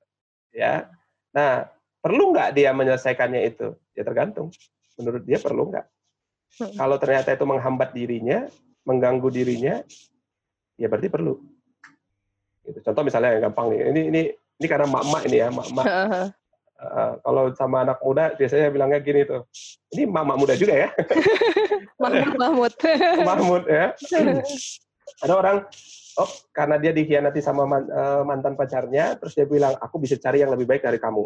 [0.54, 0.90] Ya.
[1.34, 1.66] Nah,
[1.98, 3.74] perlu nggak dia menyelesaikannya itu?
[3.98, 4.54] Ya tergantung.
[4.94, 5.86] Menurut dia perlu nggak?
[6.78, 8.46] Kalau ternyata itu menghambat dirinya,
[8.86, 9.82] mengganggu dirinya,
[10.78, 11.36] ya berarti perlu.
[12.64, 12.78] Gitu.
[12.80, 15.84] Contoh misalnya yang gampang nih, ini ini ini karena mak-mak ini ya, mak-mak.
[16.76, 19.48] Uh, kalau sama anak muda biasanya bilangnya gini tuh,
[19.96, 20.88] ini mak-mak muda juga ya.
[22.02, 22.72] Mahmud, Mahmud.
[23.32, 23.96] Mahmud ya.
[25.24, 25.56] Ada orang,
[26.20, 30.44] oh karena dia dikhianati sama man, uh, mantan pacarnya, terus dia bilang, aku bisa cari
[30.44, 31.24] yang lebih baik dari kamu.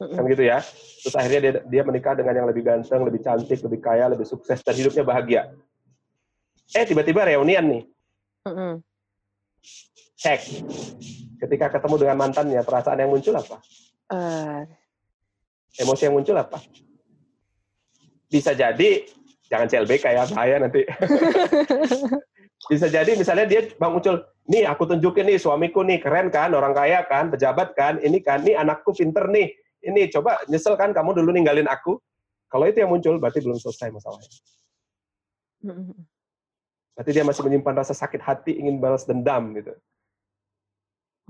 [0.00, 0.62] Kan gitu ya.
[1.02, 4.62] Terus akhirnya dia, dia menikah dengan yang lebih ganteng, lebih cantik, lebih kaya, lebih sukses,
[4.62, 5.42] dan hidupnya bahagia.
[6.72, 7.82] Eh tiba-tiba reunian nih.
[10.20, 10.40] Cek.
[11.40, 13.58] Ketika ketemu dengan mantannya, perasaan yang muncul apa?
[14.10, 14.66] Uh,
[15.78, 16.58] Emosi yang muncul apa?
[18.26, 19.06] Bisa jadi
[19.46, 20.82] jangan CLBK ya bahaya nanti.
[22.70, 24.20] Bisa jadi misalnya dia bang muncul,
[24.50, 28.44] nih aku tunjukin nih suamiku nih keren kan, orang kaya kan, pejabat kan, ini kan,
[28.44, 31.96] nih anakku pinter nih, ini coba nyesel kan kamu dulu ninggalin aku.
[32.50, 34.30] Kalau itu yang muncul berarti belum selesai masalahnya.
[36.92, 39.72] Berarti dia masih menyimpan rasa sakit hati ingin balas dendam gitu.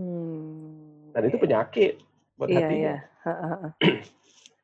[0.00, 1.44] Hmm, Dan itu iya.
[1.44, 1.92] penyakit
[2.40, 2.94] buat iya, hatinya.
[2.96, 3.36] Iya.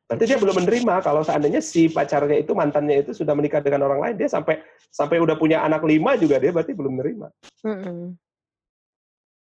[0.08, 4.00] Berarti dia belum menerima kalau seandainya si pacarnya itu mantannya itu sudah menikah dengan orang
[4.00, 7.28] lain, dia sampai sampai udah punya anak lima juga dia berarti belum menerima.
[7.68, 8.16] Mm-mm.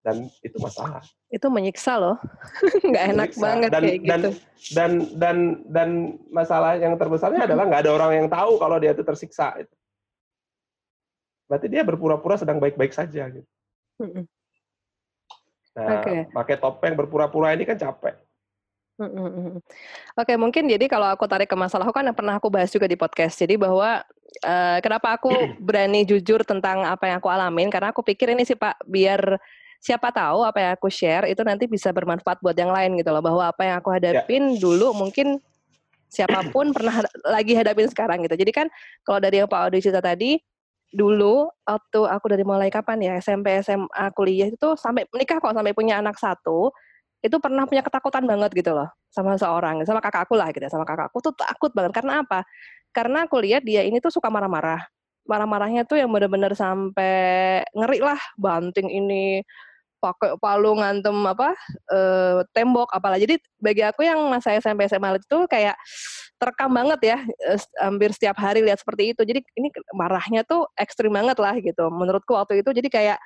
[0.05, 1.01] Dan itu masalah.
[1.33, 2.19] Itu menyiksa loh,
[2.91, 3.41] nggak enak menyiksa.
[3.41, 4.29] banget dan, kayak dan, gitu.
[4.75, 5.37] Dan dan
[5.71, 5.89] dan
[6.29, 9.57] masalah yang terbesarnya adalah nggak ada orang yang tahu kalau dia itu tersiksa.
[11.49, 13.49] Berarti dia berpura-pura sedang baik-baik saja gitu.
[14.03, 14.27] Mm-mm.
[15.75, 16.23] Nah, okay.
[16.31, 18.15] pakai topeng berpura-pura ini kan capek.
[18.95, 19.59] Oke,
[20.15, 22.95] okay, mungkin jadi kalau aku tarik ke masalah, aku kan pernah aku bahas juga di
[22.95, 23.43] podcast.
[23.43, 23.99] Jadi bahwa
[24.43, 25.31] uh, kenapa aku
[25.67, 29.35] berani jujur tentang apa yang aku alamin, karena aku pikir ini sih Pak, biar
[29.83, 33.19] siapa tahu apa yang aku share itu nanti bisa bermanfaat buat yang lain gitu loh.
[33.19, 33.99] Bahwa apa yang aku ya.
[33.99, 34.61] hadapin yeah.
[34.63, 35.43] dulu mungkin
[36.07, 38.39] siapa pun pernah lagi hadapin sekarang gitu.
[38.39, 38.67] Jadi kan
[39.03, 40.39] kalau dari yang Pak Audi cerita tadi,
[40.95, 45.75] dulu waktu aku dari mulai kapan ya SMP SMA kuliah itu sampai menikah kok sampai
[45.75, 46.71] punya anak satu
[47.25, 50.85] itu pernah punya ketakutan banget gitu loh sama seorang sama kakakku lah gitu ya, sama
[50.85, 51.91] kakakku tuh takut banget.
[51.97, 52.45] Karena apa?
[52.93, 54.85] Karena aku lihat dia ini tuh suka marah-marah.
[55.25, 59.41] Marah-marahnya tuh yang bener-bener sampai ngeri lah banting ini
[59.99, 61.55] pakai palu ngantem apa
[61.89, 61.99] e,
[62.53, 63.17] tembok apalah.
[63.17, 65.75] Jadi bagi aku yang masa SMP SMA itu kayak
[66.35, 67.17] terekam banget ya
[67.79, 69.21] hampir setiap hari lihat seperti itu.
[69.23, 72.69] Jadi ini marahnya tuh ekstrim banget lah gitu menurutku waktu itu.
[72.75, 73.17] Jadi kayak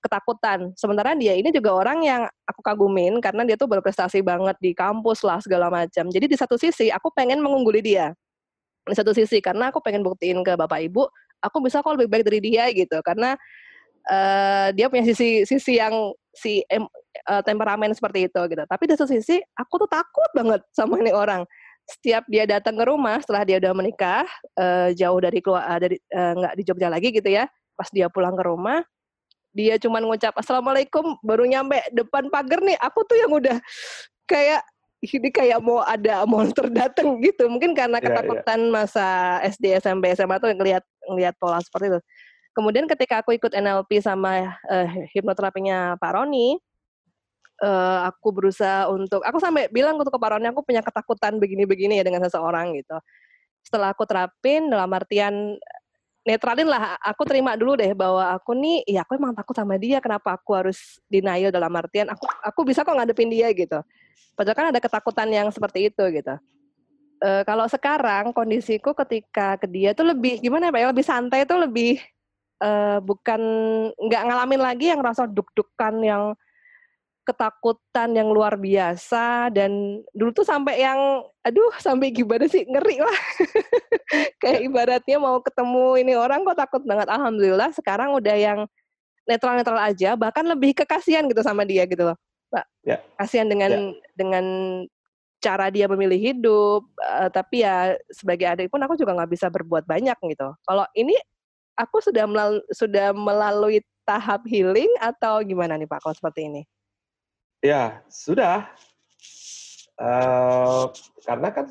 [0.00, 0.72] ketakutan.
[0.78, 5.26] Sementara dia ini juga orang yang aku kagumin karena dia tuh berprestasi banget di kampus
[5.26, 6.08] lah segala macam.
[6.08, 8.14] Jadi di satu sisi aku pengen mengungguli dia.
[8.82, 11.06] Di satu sisi karena aku pengen buktiin ke bapak ibu
[11.42, 13.02] aku bisa kok lebih baik dari dia gitu.
[13.02, 13.34] Karena
[14.08, 16.88] uh, dia punya sisi sisi yang si em,
[17.28, 21.12] uh, temperamen seperti itu gitu tapi di satu sisi aku tuh takut banget sama ini
[21.12, 21.44] orang
[21.84, 24.24] setiap dia datang ke rumah setelah dia udah menikah
[24.56, 28.06] uh, jauh dari keluar uh, dari nggak uh, di Jogja lagi gitu ya pas dia
[28.08, 28.80] pulang ke rumah
[29.52, 33.60] dia cuma ngucap assalamualaikum baru nyampe depan pagar nih aku tuh yang udah
[34.24, 34.64] kayak
[35.02, 38.14] ini kayak mau ada monster datang gitu mungkin karena iya, iya.
[38.14, 38.72] ketakutan yeah, yeah.
[38.72, 39.06] masa
[39.50, 42.00] SD SMP SMA tuh ngelihat ngelihat pola seperti itu
[42.52, 46.60] kemudian ketika aku ikut NLP sama uh, hipnoterapinya Pak Roni
[47.62, 52.04] uh, aku berusaha untuk aku sampai bilang untuk ke Paroni aku punya ketakutan begini-begini ya
[52.04, 52.98] dengan seseorang gitu.
[53.62, 55.56] Setelah aku terapin dalam artian
[56.22, 59.98] netralin lah aku terima dulu deh bahwa aku nih ya aku emang takut sama dia
[60.02, 61.54] kenapa aku harus denial?
[61.54, 63.78] Dalam artian aku aku bisa kok ngadepin dia gitu.
[64.34, 66.34] Padahal kan ada ketakutan yang seperti itu gitu.
[67.22, 72.00] E, kalau sekarang kondisiku ketika ke dia tuh lebih gimana ya lebih santai tuh lebih
[72.62, 72.70] e,
[73.02, 73.40] bukan
[73.98, 76.24] nggak ngalamin lagi yang rasa duk-dukan yang
[77.26, 79.50] ketakutan yang luar biasa.
[79.50, 83.18] Dan dulu tuh sampai yang aduh sampai gimana sih ngeri lah.
[84.42, 87.10] Kayak ibaratnya mau ketemu ini orang kok takut banget.
[87.10, 88.60] Alhamdulillah sekarang udah yang
[89.26, 92.18] netral netral aja bahkan lebih kekasian gitu sama dia gitu loh
[92.52, 92.98] pak ya.
[93.16, 93.80] kasihan dengan ya.
[94.18, 94.44] dengan
[95.42, 99.82] cara dia memilih hidup uh, tapi ya sebagai adik pun aku juga nggak bisa berbuat
[99.90, 100.54] banyak gitu.
[100.62, 101.18] Kalau ini
[101.78, 106.62] aku sudah melalui, sudah melalui tahap healing atau gimana nih pak kalau seperti ini
[107.62, 108.66] Ya, sudah.
[109.94, 110.90] Uh,
[111.22, 111.70] karena kan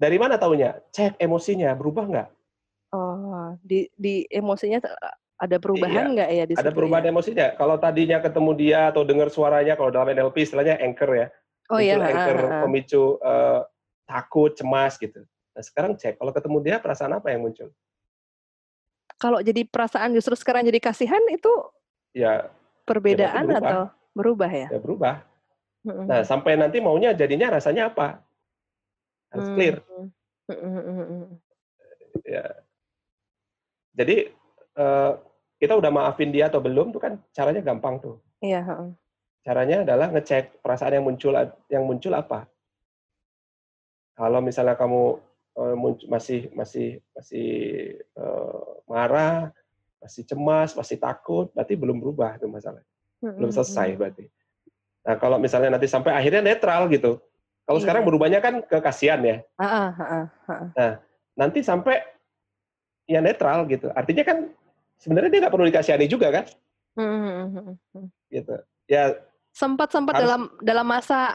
[0.00, 0.80] dari mana taunya?
[0.96, 2.28] Cek emosinya berubah nggak?
[2.96, 4.80] Oh, di di emosinya
[5.36, 6.44] ada perubahan iya, nggak ya?
[6.48, 7.12] Di ada perubahan ya?
[7.12, 7.46] emosinya.
[7.60, 11.28] Kalau tadinya ketemu dia atau dengar suaranya, kalau dalam NLP istilahnya anchor ya.
[11.68, 12.00] Oh iya.
[12.00, 12.60] Anchor uh, uh.
[12.64, 13.60] pemicu uh,
[14.08, 15.20] takut, cemas gitu.
[15.52, 17.68] Nah sekarang cek, kalau ketemu dia perasaan apa yang muncul?
[19.18, 21.50] Kalau jadi perasaan justru sekarang jadi kasihan itu?
[22.14, 22.54] Ya.
[22.86, 23.82] Perbedaan ya atau?
[24.14, 24.70] Berubah ya?
[24.70, 25.26] Ya berubah.
[25.82, 26.06] Mm-hmm.
[26.06, 28.22] Nah sampai nanti maunya jadinya rasanya apa?
[29.34, 29.82] Harus clear.
[30.46, 31.34] Mm-hmm.
[32.24, 32.46] Ya.
[33.98, 34.30] Jadi
[34.78, 35.18] uh,
[35.58, 38.22] kita udah maafin dia atau belum tuh kan caranya gampang tuh.
[38.38, 38.94] Iya.
[39.42, 41.34] Caranya adalah ngecek perasaan yang muncul
[41.66, 42.46] yang muncul apa.
[44.14, 45.18] Kalau misalnya kamu
[46.06, 47.48] masih masih masih
[48.14, 49.50] uh, marah,
[49.98, 52.86] masih cemas, masih takut, berarti belum berubah itu masalahnya
[53.18, 54.30] belum selesai berarti.
[55.02, 57.18] Nah kalau misalnya nanti sampai akhirnya netral gitu,
[57.66, 57.84] kalau iya.
[57.84, 59.42] sekarang berubahnya kan ke kasihan ya.
[59.58, 60.66] Uh, uh, uh, uh.
[60.78, 60.92] Nah
[61.34, 61.98] nanti sampai
[63.10, 64.38] ya netral gitu, artinya kan
[65.02, 66.44] sebenarnya dia nggak perlu dikasihani juga kan?
[68.30, 68.54] Gitu.
[68.86, 69.18] Ya.
[69.50, 71.34] Sempat sempat dalam dalam masa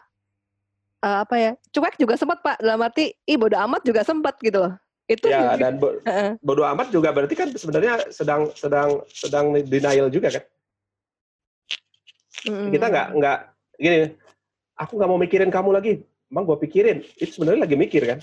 [1.03, 2.57] uh, apa ya cuek juga sempat pak.
[2.63, 4.73] Dalam arti ih bodo amat juga sempat gitu loh.
[5.03, 10.07] Itu ya dan bo uh bodo amat juga berarti kan sebenarnya sedang sedang sedang denial
[10.07, 10.43] juga kan?
[12.43, 12.75] Mm.
[12.75, 13.37] kita nggak nggak
[13.79, 13.99] gini
[14.75, 15.93] aku nggak mau mikirin kamu lagi.
[16.31, 17.05] Emang gue pikirin.
[17.19, 18.19] Itu sebenarnya lagi mikir kan?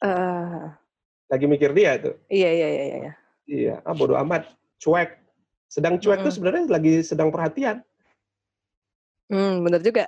[0.00, 0.72] Uh.
[1.30, 3.12] lagi mikir dia tuh iya iya iya iya
[3.46, 3.74] iya.
[3.84, 4.48] Ah bodo amat.
[4.80, 5.20] Cuek.
[5.70, 6.24] Sedang cuek mm.
[6.26, 7.84] tuh sebenarnya lagi sedang perhatian
[9.30, 10.04] Hmm, benar juga.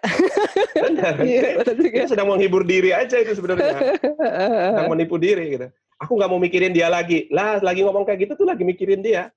[0.74, 1.14] Benar.
[1.22, 1.94] Iya, benar juga.
[1.94, 3.94] Dia sedang menghibur diri aja itu sebenarnya.
[4.74, 5.66] sedang menipu diri gitu.
[6.02, 7.30] Aku nggak mau mikirin dia lagi.
[7.30, 9.30] Lah, lagi ngomong kayak gitu tuh lagi mikirin dia.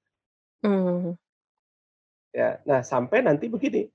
[0.65, 1.13] Hmm.
[2.33, 3.85] Ya, nah sampai nanti begini.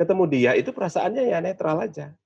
[0.00, 2.16] Ketemu dia itu perasaannya ya netral aja.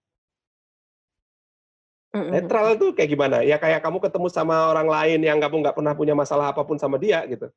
[2.13, 2.31] Mm-hmm.
[2.31, 3.41] Netral tuh kayak gimana?
[3.41, 6.77] Ya kayak kamu ketemu sama orang lain yang kamu nggak pernah punya masalah apa pun
[6.77, 7.49] sama dia gitu.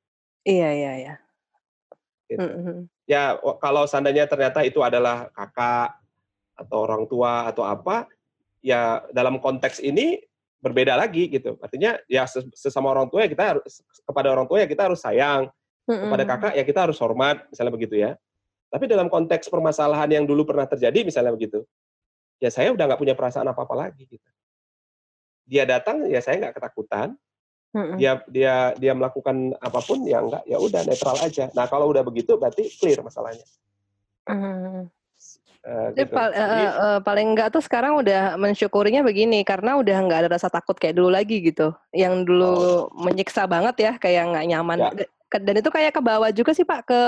[0.48, 1.14] Iya, iya, iya.
[2.32, 2.40] Gitu.
[2.42, 2.80] Mm-hmm.
[3.06, 6.02] Ya kalau seandainya ternyata itu adalah kakak
[6.58, 8.10] atau orang tua atau apa,
[8.66, 10.18] ya dalam konteks ini
[10.58, 11.62] berbeda lagi gitu.
[11.62, 12.26] Artinya ya
[12.58, 15.46] sesama orang tua ya kita harus kepada orang tua ya kita harus sayang,
[15.86, 16.02] mm-hmm.
[16.10, 18.18] kepada kakak ya kita harus hormat, misalnya begitu ya.
[18.74, 21.62] Tapi dalam konteks permasalahan yang dulu pernah terjadi misalnya begitu,
[22.42, 24.30] ya saya udah nggak punya perasaan apa apa lagi gitu.
[25.46, 27.14] Dia datang ya saya nggak ketakutan,
[27.76, 31.52] hmm Dia dia dia melakukan apa pun ya enggak ya udah netral aja.
[31.52, 33.44] Nah kalau udah begitu berarti clear masalahnya.
[34.32, 34.88] Mm.
[35.66, 36.14] Uh, gitu.
[36.14, 36.46] pal- uh,
[36.78, 40.96] uh, paling enggak tuh sekarang udah mensyukurinya begini karena udah nggak ada rasa takut kayak
[40.96, 41.74] dulu lagi gitu.
[41.92, 42.80] Yang dulu oh.
[42.96, 44.78] menyiksa banget ya kayak nggak nyaman.
[44.80, 45.06] Ya.
[45.36, 47.02] Dan itu kayak ke bawah juga sih Pak ke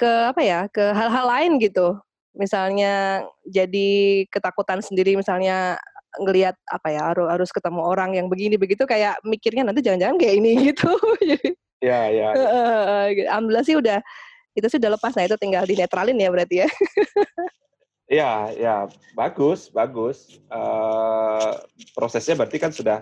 [0.00, 2.00] ke apa ya ke hal-hal lain gitu.
[2.32, 5.76] Misalnya jadi ketakutan sendiri misalnya
[6.18, 10.34] ngelihat apa ya harus harus ketemu orang yang begini begitu kayak mikirnya nanti jangan-jangan kayak
[10.42, 10.90] ini gitu.
[11.78, 12.28] ya ya.
[13.14, 13.26] Gitu.
[13.30, 13.98] Alhamdulillah sih udah
[14.58, 16.68] itu sih udah lepas nah itu tinggal dinetralin ya berarti ya.
[18.10, 18.74] ya ya
[19.14, 21.54] bagus bagus uh,
[21.94, 22.98] prosesnya berarti kan sudah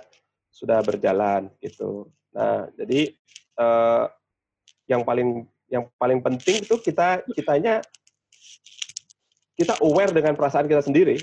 [0.53, 2.13] sudah berjalan gitu.
[2.37, 3.17] Nah jadi
[3.57, 4.13] uh,
[4.85, 7.81] yang paling yang paling penting itu kita kitanya
[9.57, 11.19] kita aware dengan perasaan kita sendiri.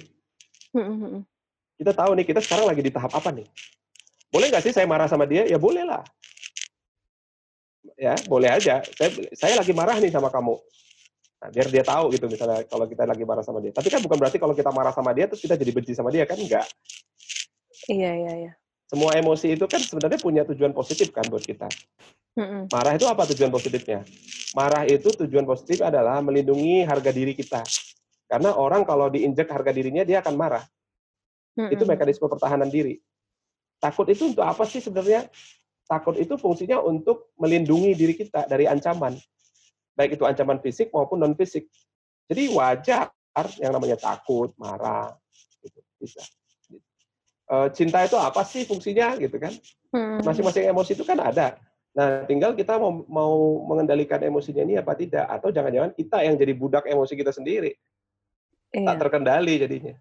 [1.76, 3.48] Kita tahu nih kita sekarang lagi di tahap apa nih.
[4.32, 5.44] Boleh nggak sih saya marah sama dia?
[5.48, 6.04] Ya boleh lah.
[7.96, 8.84] Ya boleh aja.
[8.96, 10.56] Saya, saya lagi marah nih sama kamu.
[11.46, 13.76] Nah, biar dia tahu gitu misalnya kalau kita lagi marah sama dia.
[13.76, 16.24] Tapi kan bukan berarti kalau kita marah sama dia terus kita jadi benci sama dia
[16.24, 16.66] kan enggak.
[17.92, 18.52] Iya iya iya.
[18.86, 21.68] Semua emosi itu kan sebenarnya punya tujuan positif kan buat kita.
[22.36, 22.68] Mm-mm.
[22.72, 24.04] Marah itu apa tujuan positifnya?
[24.56, 27.64] Marah itu tujuan positif adalah melindungi harga diri kita.
[28.26, 30.64] Karena orang kalau diinjek harga dirinya dia akan marah.
[31.56, 31.72] Hmm.
[31.72, 33.00] Itu mekanisme pertahanan diri.
[33.80, 35.28] Takut itu untuk apa sih sebenarnya?
[35.86, 39.16] Takut itu fungsinya untuk melindungi diri kita dari ancaman.
[39.96, 41.70] Baik itu ancaman fisik maupun non fisik.
[42.28, 43.14] Jadi wajar
[43.62, 45.14] yang namanya takut, marah,
[45.62, 45.80] gitu.
[46.02, 46.24] bisa.
[47.46, 49.54] E, cinta itu apa sih fungsinya gitu kan?
[50.24, 51.60] Masing-masing emosi itu kan ada.
[51.96, 56.52] Nah, tinggal kita mau, mau mengendalikan emosinya ini apa tidak, atau jangan-jangan kita yang jadi
[56.52, 57.72] budak emosi kita sendiri,
[58.76, 58.84] iya.
[58.84, 59.96] tak terkendali jadinya.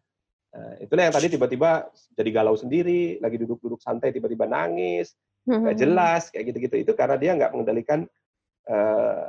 [0.54, 5.82] Nah, itulah yang tadi tiba-tiba jadi galau sendiri, lagi duduk-duduk santai tiba-tiba nangis, nggak hmm.
[5.82, 6.76] jelas kayak gitu-gitu.
[6.86, 8.06] Itu karena dia nggak mengendalikan
[8.70, 9.26] uh,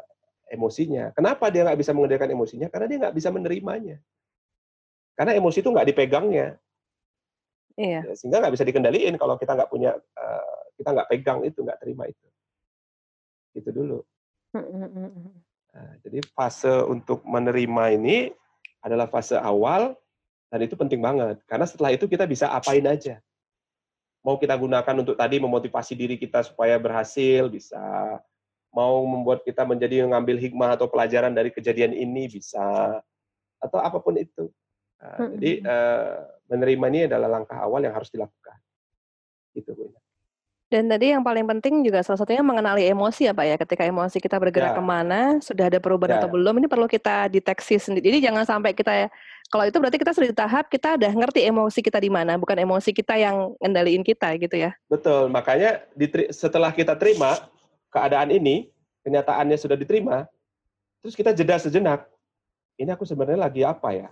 [0.53, 1.09] emosinya.
[1.17, 2.67] Kenapa dia nggak bisa mengendalikan emosinya?
[2.69, 3.97] Karena dia nggak bisa menerimanya.
[5.17, 6.61] Karena emosi itu nggak dipegangnya.
[7.73, 8.05] Iya.
[8.05, 11.79] Ya, sehingga nggak bisa dikendaliin kalau kita nggak punya, uh, kita nggak pegang itu, nggak
[11.81, 12.27] terima itu.
[13.57, 13.99] Itu dulu.
[14.53, 15.11] Hmm, hmm,
[15.73, 18.31] nah, jadi fase untuk menerima ini
[18.79, 19.97] adalah fase awal
[20.49, 23.19] dan itu penting banget, karena setelah itu kita bisa apain aja.
[24.25, 27.77] Mau kita gunakan untuk tadi memotivasi diri kita supaya berhasil, bisa.
[28.73, 32.97] Mau membuat kita menjadi mengambil hikmah atau pelajaran dari kejadian ini, bisa.
[33.61, 34.49] Atau apa pun itu.
[34.97, 35.29] Nah, hmm.
[35.37, 38.57] Jadi uh, menerima ini adalah langkah awal yang harus dilakukan.
[39.53, 39.93] Itu Bu.
[40.65, 43.55] Dan tadi yang paling penting juga salah satunya mengenali emosi ya Pak ya.
[43.61, 44.77] Ketika emosi kita bergerak ya.
[44.81, 46.25] ke mana, sudah ada perubahan ya.
[46.25, 48.09] atau belum, ini perlu kita deteksi sendiri.
[48.09, 49.13] Jadi jangan sampai kita
[49.49, 52.57] kalau itu berarti kita sudah di tahap kita udah ngerti emosi kita di mana, bukan
[52.65, 54.73] emosi kita yang ngendaliin kita gitu ya.
[54.89, 55.85] Betul, makanya
[56.33, 57.37] setelah kita terima
[57.93, 58.73] keadaan ini,
[59.05, 60.25] kenyataannya sudah diterima,
[60.99, 62.09] terus kita jeda sejenak.
[62.75, 64.09] Ini aku sebenarnya lagi apa ya?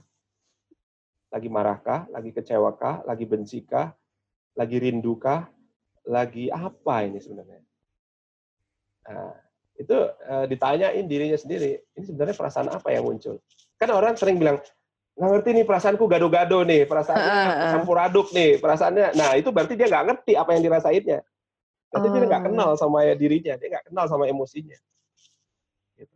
[1.34, 2.08] Lagi marahkah?
[2.14, 3.04] Lagi kecewakah?
[3.04, 3.92] Lagi bencikah?
[4.56, 5.50] Lagi rindukah?
[6.06, 7.60] Lagi apa ini sebenarnya?
[9.04, 9.36] Nah,
[9.76, 11.82] itu e, ditanyain dirinya sendiri.
[11.98, 13.42] Ini sebenarnya perasaan apa yang muncul?
[13.76, 14.64] Kan orang sering bilang,
[15.14, 19.14] nggak ngerti nih perasaanku gado-gado nih, perasaannya uh, campur aduk nih, perasaannya.
[19.14, 21.20] Nah itu berarti dia nggak ngerti apa yang dirasainnya.
[21.94, 22.46] Berarti uh, dia nggak oh.
[22.50, 24.78] kenal sama dirinya, dia nggak kenal sama emosinya.
[25.94, 26.16] Gitu.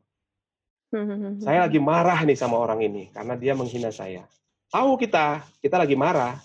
[1.44, 4.26] saya lagi marah nih sama orang ini karena dia menghina saya.
[4.68, 6.42] tahu kita, kita lagi marah.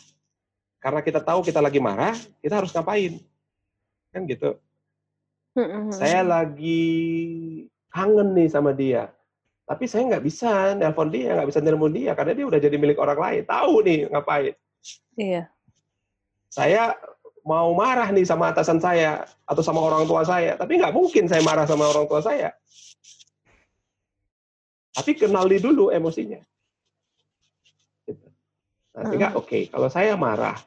[0.83, 3.23] Karena kita tahu kita lagi marah, kita harus ngapain?
[4.11, 4.59] Kan gitu.
[5.95, 6.83] Saya lagi
[7.93, 9.15] kangen nih sama dia.
[9.73, 13.01] Tapi saya nggak bisa nelpon dia, nggak bisa nelpon dia karena dia udah jadi milik
[13.01, 13.43] orang lain.
[13.49, 14.53] Tahu nih ngapain.
[15.17, 15.49] Iya.
[16.53, 16.93] Saya
[17.41, 21.41] mau marah nih sama atasan saya atau sama orang tua saya, tapi nggak mungkin saya
[21.41, 22.53] marah sama orang tua saya.
[24.93, 26.45] Tapi kenali dulu emosinya.
[28.05, 28.29] Gitu.
[28.93, 30.61] Nah, sehingga oke, okay, kalau saya marah,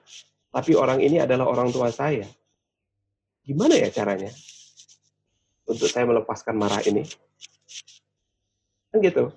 [0.49, 2.25] tapi orang ini adalah orang tua saya,
[3.45, 4.33] gimana ya caranya
[5.69, 7.05] untuk saya melepaskan marah ini?
[8.95, 9.35] Kan gitu.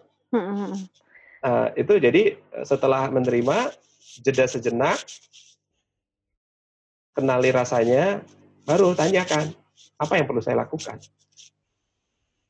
[1.43, 3.75] Uh, itu jadi setelah menerima
[4.23, 5.03] jeda sejenak,
[7.19, 8.23] kenali rasanya,
[8.63, 9.51] baru tanyakan
[9.99, 11.03] apa yang perlu saya lakukan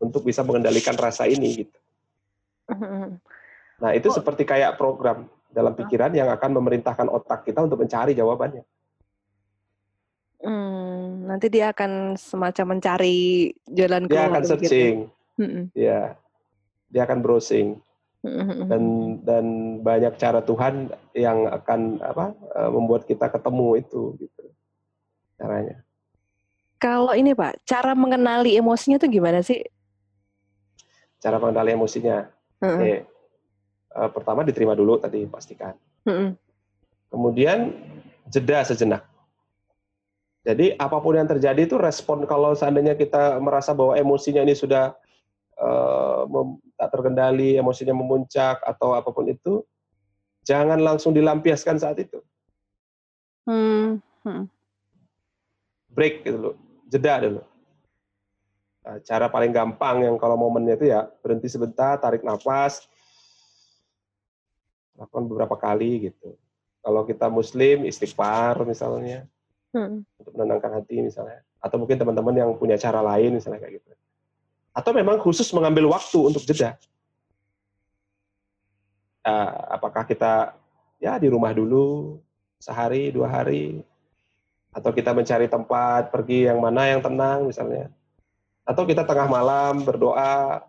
[0.04, 1.78] untuk bisa mengendalikan rasa ini gitu.
[3.80, 4.14] Nah itu oh.
[4.20, 8.68] seperti kayak program dalam pikiran yang akan memerintahkan otak kita untuk mencari jawabannya.
[10.44, 14.28] Hmm, nanti dia akan semacam mencari jalan keluar.
[14.28, 14.94] Dia akan searching,
[15.72, 16.14] ya,
[16.88, 17.80] dia akan browsing
[18.66, 18.82] dan
[19.22, 19.44] dan
[19.78, 24.42] banyak cara Tuhan yang akan apa eh, membuat kita ketemu itu gitu
[25.38, 25.86] caranya.
[26.78, 29.62] Kalau ini Pak, cara mengenali emosinya itu gimana sih?
[31.18, 32.30] Cara mengenali emosinya,
[32.62, 32.78] mm-hmm.
[32.78, 32.94] Oke.
[33.88, 35.74] Uh, pertama diterima dulu tadi pastikan.
[36.06, 36.30] Mm-hmm.
[37.10, 37.74] Kemudian
[38.30, 39.02] jeda sejenak.
[40.46, 44.94] Jadi apa pun yang terjadi itu respon kalau seandainya kita merasa bahwa emosinya ini sudah
[45.58, 46.30] uh,
[46.88, 49.60] tak terkendali, emosinya memuncak atau apa pun itu,
[50.48, 52.24] jangan langsung dilampiaskan saat itu.
[53.44, 54.00] Hmm.
[54.24, 54.48] Hmm
[55.98, 56.54] break gitu loh,
[56.86, 57.42] jeda dulu.
[58.86, 62.86] Nah, cara paling gampang yang kalau momennya itu ya berhenti sebentar, tarik nafas,
[64.94, 66.38] lakukan beberapa kali gitu.
[66.78, 69.26] Kalau kita muslim, istighfar misalnya,
[69.74, 70.06] hmm.
[70.22, 71.42] untuk menenangkan hati misalnya.
[71.58, 73.90] Atau mungkin teman-teman yang punya cara lain misalnya kayak gitu.
[74.78, 76.78] Atau memang khusus mengambil waktu untuk jeda.
[79.26, 80.54] Nah, apakah kita
[81.02, 82.22] ya di rumah dulu,
[82.62, 83.82] sehari, dua hari,
[84.70, 87.90] atau kita mencari tempat pergi yang mana yang tenang misalnya?
[88.62, 90.62] Atau kita tengah malam berdoa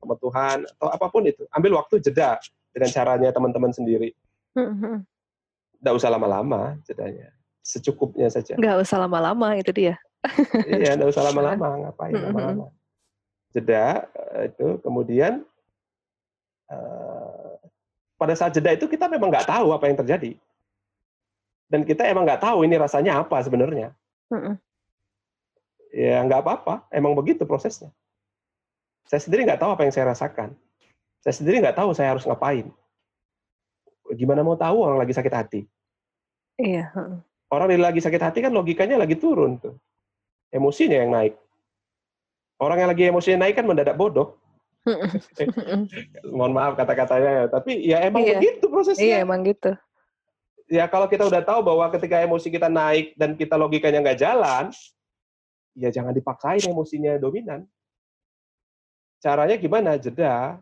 [0.00, 1.44] sama Tuhan atau apa pun itu.
[1.52, 2.40] Ambil waktu jeda
[2.72, 4.16] dengan caranya teman-teman sendiri.
[5.76, 7.28] Tidak usah lama-lama jedanya.
[7.60, 8.56] Secukupnya saja.
[8.56, 10.00] Nggak usah lama-lama itu dia.
[10.64, 11.68] Iya nggak usah lama-lama.
[11.84, 12.72] Ngapain lama-lama
[13.52, 15.44] jeda eh, itu kemudian
[16.72, 17.54] uh,
[18.16, 20.32] pada saat jeda itu kita memang nggak tahu apa yang terjadi
[21.72, 23.96] dan kita emang nggak tahu ini rasanya apa sebenarnya.
[24.28, 24.60] Mm-mm.
[25.88, 27.88] Ya nggak apa-apa, emang begitu prosesnya.
[29.08, 30.52] Saya sendiri nggak tahu apa yang saya rasakan.
[31.24, 32.68] Saya sendiri nggak tahu saya harus ngapain.
[34.12, 35.60] Gimana mau tahu orang lagi sakit hati?
[36.60, 36.92] Iya.
[37.48, 39.76] Orang lagi sakit hati kan logikanya lagi turun tuh,
[40.52, 41.34] emosinya yang naik.
[42.62, 44.38] Orang yang lagi emosinya naik kan mendadak bodoh.
[46.36, 48.38] Mohon maaf kata-katanya, tapi ya emang iya.
[48.38, 49.02] begitu prosesnya.
[49.02, 49.74] Iya emang gitu
[50.72, 54.72] ya kalau kita udah tahu bahwa ketika emosi kita naik dan kita logikanya nggak jalan,
[55.76, 57.68] ya jangan dipaksain emosinya dominan.
[59.20, 60.00] Caranya gimana?
[60.00, 60.56] Jeda.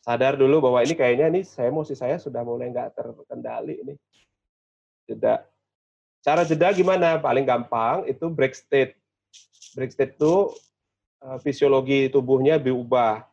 [0.00, 3.94] Sadar dulu bahwa ini kayaknya nih saya emosi saya sudah mulai nggak terkendali ini.
[5.04, 5.44] Jeda.
[6.24, 7.20] Cara jeda gimana?
[7.20, 8.96] Paling gampang itu break state.
[9.76, 10.52] Break state itu
[11.24, 13.26] uh, fisiologi tubuhnya diubah.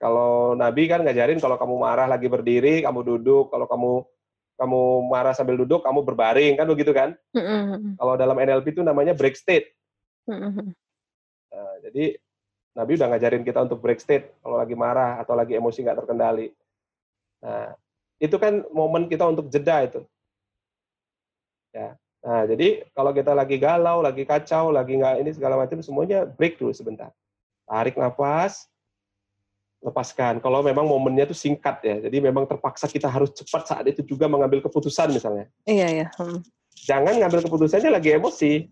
[0.00, 3.52] Kalau Nabi kan ngajarin kalau kamu marah lagi berdiri, kamu duduk.
[3.52, 3.92] Kalau kamu
[4.60, 7.16] kamu marah sambil duduk, kamu berbaring kan begitu kan?
[7.32, 7.96] Mm-hmm.
[7.96, 9.72] Kalau dalam NLP itu namanya break state.
[10.28, 10.68] Mm-hmm.
[11.50, 12.20] Nah, jadi
[12.76, 16.52] Nabi udah ngajarin kita untuk break state kalau lagi marah atau lagi emosi nggak terkendali.
[17.40, 17.72] Nah,
[18.20, 20.00] itu kan momen kita untuk jeda itu.
[21.72, 21.96] Ya.
[22.20, 26.60] Nah, jadi kalau kita lagi galau, lagi kacau, lagi nggak ini segala macam semuanya break
[26.60, 27.08] dulu sebentar.
[27.64, 28.68] Tarik nafas,
[29.80, 30.44] lepaskan.
[30.44, 34.28] Kalau memang momennya itu singkat ya, jadi memang terpaksa kita harus cepat saat itu juga
[34.28, 35.48] mengambil keputusan misalnya.
[35.64, 36.06] Iya ya.
[36.20, 36.44] Hmm.
[36.76, 38.68] Jangan ngambil keputusannya lagi emosi.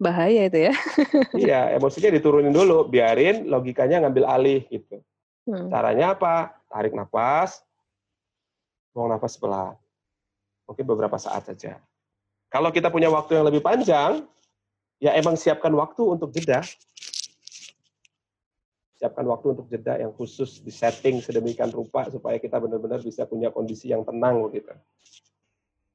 [0.00, 0.74] Bahaya itu ya.
[1.44, 5.00] iya, emosinya diturunin dulu, biarin logikanya ngambil alih gitu.
[5.48, 5.72] Hmm.
[5.72, 6.60] Caranya apa?
[6.68, 7.64] Tarik nafas,
[8.92, 9.76] buang nafas pelan.
[10.68, 11.80] Mungkin beberapa saat saja.
[12.50, 14.26] Kalau kita punya waktu yang lebih panjang,
[14.98, 16.66] ya emang siapkan waktu untuk jeda
[19.00, 23.48] siapkan waktu untuk jeda yang khusus di setting sedemikian rupa supaya kita benar-benar bisa punya
[23.48, 24.76] kondisi yang tenang gitu.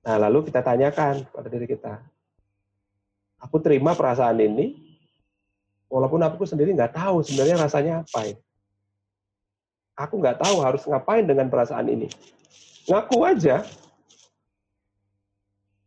[0.02, 2.02] Nah, lalu kita tanyakan pada diri kita,
[3.38, 4.98] aku terima perasaan ini,
[5.86, 8.38] walaupun aku sendiri nggak tahu sebenarnya rasanya apa ya.
[9.96, 12.10] aku nggak tahu harus ngapain dengan perasaan ini.
[12.90, 13.64] Ngaku aja.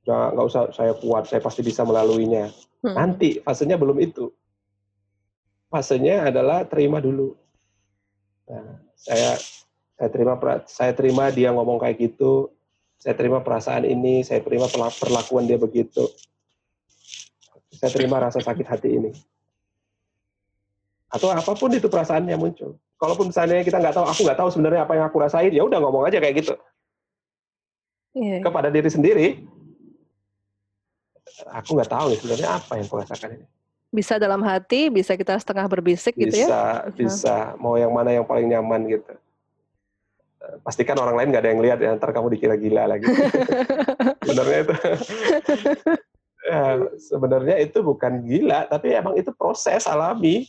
[0.09, 2.49] Nggak, nggak usah saya kuat, saya pasti bisa melaluinya.
[2.81, 2.97] Hmm.
[2.97, 4.33] Nanti fasenya belum itu.
[5.69, 7.37] Fasenya adalah terima dulu.
[8.49, 9.37] Nah, saya
[10.01, 10.33] saya terima
[10.65, 12.49] saya terima dia ngomong kayak gitu,
[12.97, 16.09] saya terima perasaan ini, saya terima perlakuan dia begitu.
[17.77, 19.13] Saya terima rasa sakit hati ini.
[21.13, 22.81] Atau apa pun itu perasaannya muncul.
[22.97, 25.79] Kalaupun misalnya kita nggak tahu, aku nggak tahu sebenarnya apa yang aku rasain, ya udah
[25.85, 26.57] ngomong aja kayak gitu.
[28.17, 28.41] Yeah.
[28.41, 29.27] Kepada diri sendiri,
[31.53, 33.47] aku nggak tahu nih sebenarnya apa yang aku rasakan ini.
[33.89, 36.47] Bisa dalam hati, bisa kita setengah berbisik bisa, gitu ya?
[36.47, 36.63] Bisa,
[36.93, 37.37] bisa.
[37.57, 39.13] Mau yang mana yang paling nyaman gitu.
[40.39, 43.09] Eh, pastikan orang lain nggak ada yang lihat ya, ntar kamu dikira gila lagi.
[44.29, 44.75] sebenarnya itu.
[46.45, 46.63] ya,
[47.11, 50.45] sebenarnya itu bukan gila, tapi emang itu proses alami.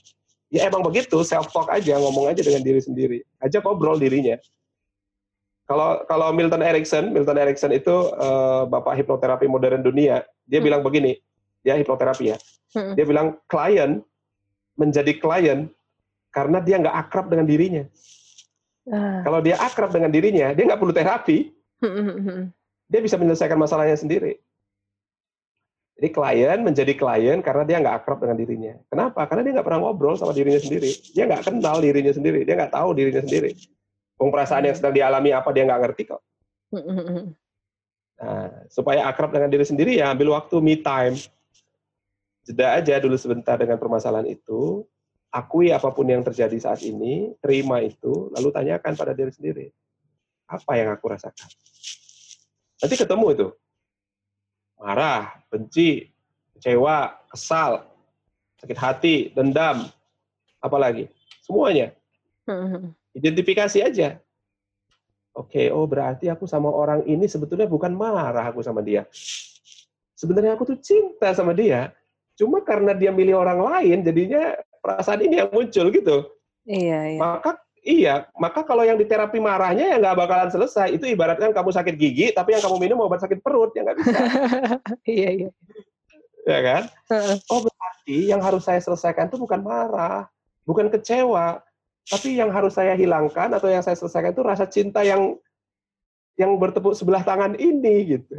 [0.50, 3.18] Ya emang begitu, self talk aja, ngomong aja dengan diri sendiri.
[3.40, 4.36] Aja ngobrol dirinya.
[5.70, 10.66] Kalau kalau Milton Erickson, Milton Erickson itu uh, bapak hipnoterapi modern dunia, dia hmm.
[10.66, 11.14] bilang begini,
[11.62, 12.38] ya hipnoterapi ya.
[12.74, 12.98] Hmm.
[12.98, 14.02] Dia bilang klien
[14.74, 15.70] menjadi klien
[16.34, 17.86] karena dia nggak akrab dengan dirinya.
[18.90, 19.22] Uh.
[19.22, 21.54] Kalau dia akrab dengan dirinya, dia nggak perlu terapi.
[21.86, 22.44] Hmm, hmm, hmm.
[22.90, 24.42] Dia bisa menyelesaikan masalahnya sendiri.
[26.02, 28.74] Jadi klien menjadi klien karena dia nggak akrab dengan dirinya.
[28.90, 29.22] Kenapa?
[29.30, 30.98] Karena dia nggak pernah ngobrol sama dirinya sendiri.
[31.14, 32.42] Dia nggak kenal dirinya sendiri.
[32.42, 33.54] Dia nggak tahu dirinya sendiri.
[34.20, 36.22] Wong perasaan yang sedang dialami apa dia nggak ngerti kok.
[38.20, 41.16] Nah, supaya akrab dengan diri sendiri ya ambil waktu me time.
[42.44, 44.84] Jeda aja dulu sebentar dengan permasalahan itu,
[45.32, 49.66] akui apa pun yang terjadi saat ini, terima itu, lalu tanyakan pada diri sendiri.
[50.50, 51.48] Apa yang aku rasakan?
[52.82, 53.48] Nanti ketemu itu.
[54.82, 56.10] Marah, benci,
[56.58, 57.86] kecewa, kesal,
[58.58, 59.86] sakit hati, dendam,
[60.58, 61.08] apalagi.
[61.46, 61.94] Semuanya.
[63.20, 64.10] Identifikasi aja.
[65.36, 69.06] Oke, oh berarti aku sama orang ini sebetulnya bukan marah aku sama dia.
[70.16, 71.92] Sebenarnya aku tuh cinta sama dia.
[72.40, 76.18] Cuma karena dia milih orang lain, jadinya perasaan ini yang muncul gitu.
[76.64, 77.20] Iya, iya.
[77.20, 77.52] Maka
[77.84, 80.96] iya, maka kalau yang di terapi marahnya ya nggak bakalan selesai.
[80.96, 84.18] Itu ibaratkan kamu sakit gigi, tapi yang kamu minum obat sakit perut ya nggak bisa.
[85.20, 85.50] iya, iya.
[86.48, 86.84] Ya kan?
[87.52, 90.28] Oh berarti yang harus saya selesaikan itu bukan marah,
[90.64, 91.64] bukan kecewa,
[92.10, 95.38] tapi yang harus saya hilangkan atau yang saya selesaikan itu rasa cinta yang
[96.34, 98.34] yang bertepuk sebelah tangan ini gitu.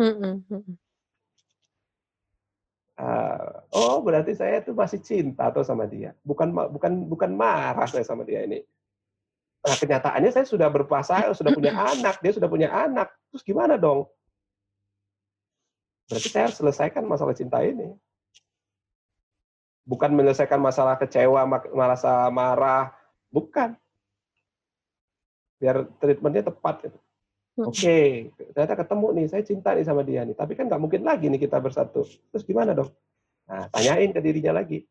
[3.00, 8.04] Uh, oh berarti saya itu masih cinta atau sama dia, bukan bukan bukan marah saya
[8.04, 8.60] sama dia ini.
[9.64, 14.04] Nah kenyataannya saya sudah berpuasa, sudah punya anak, dia sudah punya anak, terus gimana dong?
[16.10, 17.94] Berarti saya harus selesaikan masalah cinta ini.
[19.86, 22.99] Bukan menyelesaikan masalah kecewa, merasa marah,
[23.30, 23.78] Bukan.
[25.62, 26.98] Biar treatmentnya tepat gitu.
[27.58, 27.66] Hmm.
[27.66, 28.06] Oke, okay,
[28.54, 30.38] ternyata ketemu nih, saya cinta nih sama dia nih.
[30.38, 32.06] Tapi kan nggak mungkin lagi nih kita bersatu.
[32.06, 32.90] Terus gimana dong?
[33.50, 34.86] Nah, tanyain ke dirinya lagi.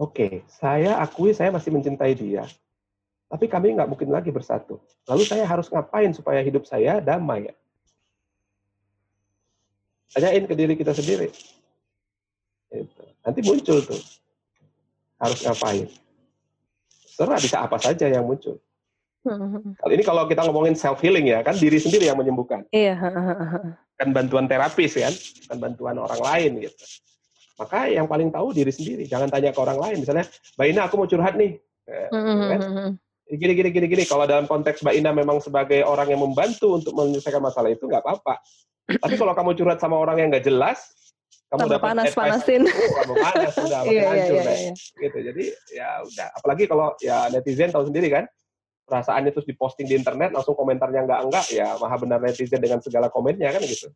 [0.00, 2.44] Oke, okay, saya akui saya masih mencintai dia.
[3.28, 4.80] Tapi kami nggak mungkin lagi bersatu.
[5.08, 7.54] Lalu saya harus ngapain supaya hidup saya damai ya?
[10.12, 11.30] Tanyain ke diri kita sendiri.
[12.70, 13.02] Itu.
[13.24, 14.19] Nanti muncul tuh
[15.20, 15.86] harus ngapain.
[17.04, 18.56] Serah bisa apa saja yang muncul.
[19.84, 22.64] Kali ini kalau kita ngomongin self healing ya, kan diri sendiri yang menyembuhkan.
[22.72, 22.96] Iya.
[24.00, 25.12] Kan bantuan terapis kan,
[25.52, 26.84] kan bantuan orang lain gitu.
[27.60, 29.04] Maka yang paling tahu diri sendiri.
[29.04, 29.96] Jangan tanya ke orang lain.
[30.00, 30.24] Misalnya,
[30.56, 31.60] Mbak Ina aku mau curhat nih.
[31.84, 32.60] Eh, kan?
[33.30, 34.04] Gini, gini, gini, gini.
[34.10, 38.02] Kalau dalam konteks Mbak Ina memang sebagai orang yang membantu untuk menyelesaikan masalah itu, nggak
[38.02, 38.42] apa-apa.
[38.90, 40.90] Tapi kalau kamu curhat sama orang yang nggak jelas,
[41.50, 44.72] kamu dapat panas panasin oh, kamu panas udah makin iya, iya, hancur iya, iya.
[45.02, 45.44] gitu jadi
[45.74, 46.28] ya udah.
[46.38, 48.24] Apalagi kalau ya netizen tahu sendiri kan
[48.86, 53.10] perasaannya terus diposting di internet langsung komentarnya enggak enggak ya maha benar netizen dengan segala
[53.10, 53.90] komennya kan gitu.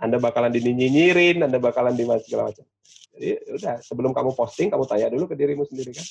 [0.00, 2.64] Anda bakalan dinyinyirin anda bakalan di segala macam.
[3.12, 6.06] Jadi ya udah sebelum kamu posting kamu tanya dulu ke dirimu sendiri kan.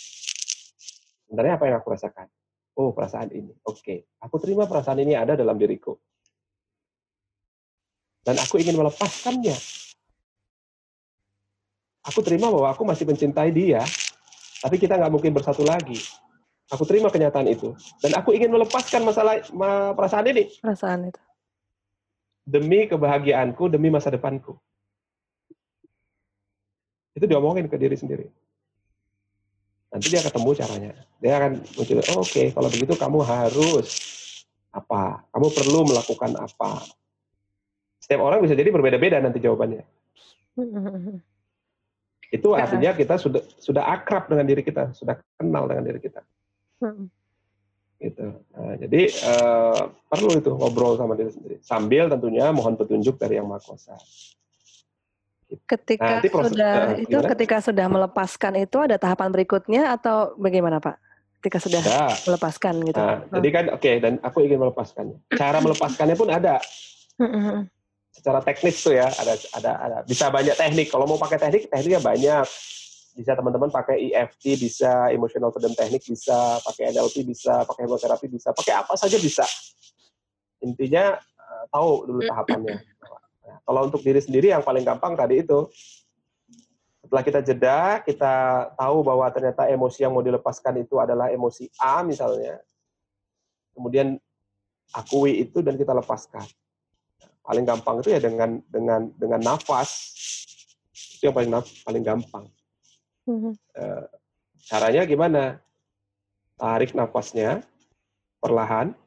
[1.26, 2.30] Sebenarnya apa yang aku rasakan?
[2.78, 3.50] Oh perasaan ini.
[3.66, 3.98] Oke okay.
[4.22, 5.98] aku terima perasaan ini ada dalam diriku.
[8.22, 9.58] Dan aku ingin melepaskannya
[12.08, 13.84] Aku terima bahwa aku masih mencintai dia,
[14.64, 16.00] tapi kita nggak mungkin bersatu lagi.
[16.70, 17.74] Aku terima kenyataan itu.
[18.00, 20.54] Dan aku ingin melepaskan masalah ma, perasaan ini.
[20.62, 21.22] Perasaan itu.
[22.46, 24.56] Demi kebahagiaanku, demi masa depanku.
[27.18, 28.30] Itu diomongin ke diri sendiri.
[29.90, 30.94] Nanti dia ketemu caranya.
[31.18, 33.90] Dia akan muncul, oh, oke, okay, kalau begitu kamu harus
[34.70, 35.26] apa?
[35.34, 36.86] Kamu perlu melakukan apa?
[37.98, 39.84] Setiap orang bisa jadi berbeda-beda nanti jawabannya.
[42.30, 46.22] Itu artinya kita sudah sudah akrab dengan diri kita, sudah kenal dengan diri kita.
[46.80, 47.10] Hmm.
[48.00, 48.32] Gitu.
[48.56, 51.56] Nah, jadi uh, perlu itu ngobrol sama diri sendiri.
[51.60, 53.98] Sambil tentunya mohon petunjuk dari yang Maha Kuasa.
[55.50, 55.60] Gitu.
[55.66, 57.30] Ketika nah, proses, sudah uh, itu gimana?
[57.34, 60.96] ketika sudah melepaskan itu ada tahapan berikutnya atau bagaimana Pak?
[61.42, 62.08] Ketika sudah ya.
[62.30, 63.00] melepaskan gitu.
[63.02, 63.34] Nah, hmm.
[63.42, 65.18] Jadi kan oke okay, dan aku ingin melepaskannya.
[65.34, 66.62] Cara melepaskannya pun ada.
[68.10, 69.98] Secara teknis tuh ya ada ada ada.
[70.04, 70.90] Bisa banyak teknik.
[70.90, 72.46] Kalau mau pakai teknik tekniknya banyak.
[73.14, 78.50] Bisa teman-teman pakai EFT bisa emotional freedom teknik bisa pakai NLP bisa pakai hipnoterapi bisa
[78.56, 79.46] pakai apa saja bisa.
[80.64, 82.78] Intinya uh, tahu dulu tahapannya.
[82.80, 85.70] Nah, kalau untuk diri sendiri yang paling gampang tadi itu.
[87.00, 88.34] Setelah kita jeda kita
[88.78, 92.62] tahu bahwa ternyata emosi yang mau dilepaskan itu adalah emosi A misalnya.
[93.74, 94.14] Kemudian
[94.94, 96.46] akui itu dan kita lepaskan
[97.50, 100.14] paling gampang itu ya dengan dengan dengan nafas
[101.18, 102.46] itu yang paling paling gampang
[103.30, 103.54] Mm-hmm.
[104.66, 105.44] caranya gimana?
[106.58, 107.62] Tarik nafasnya
[108.42, 108.98] perlahan,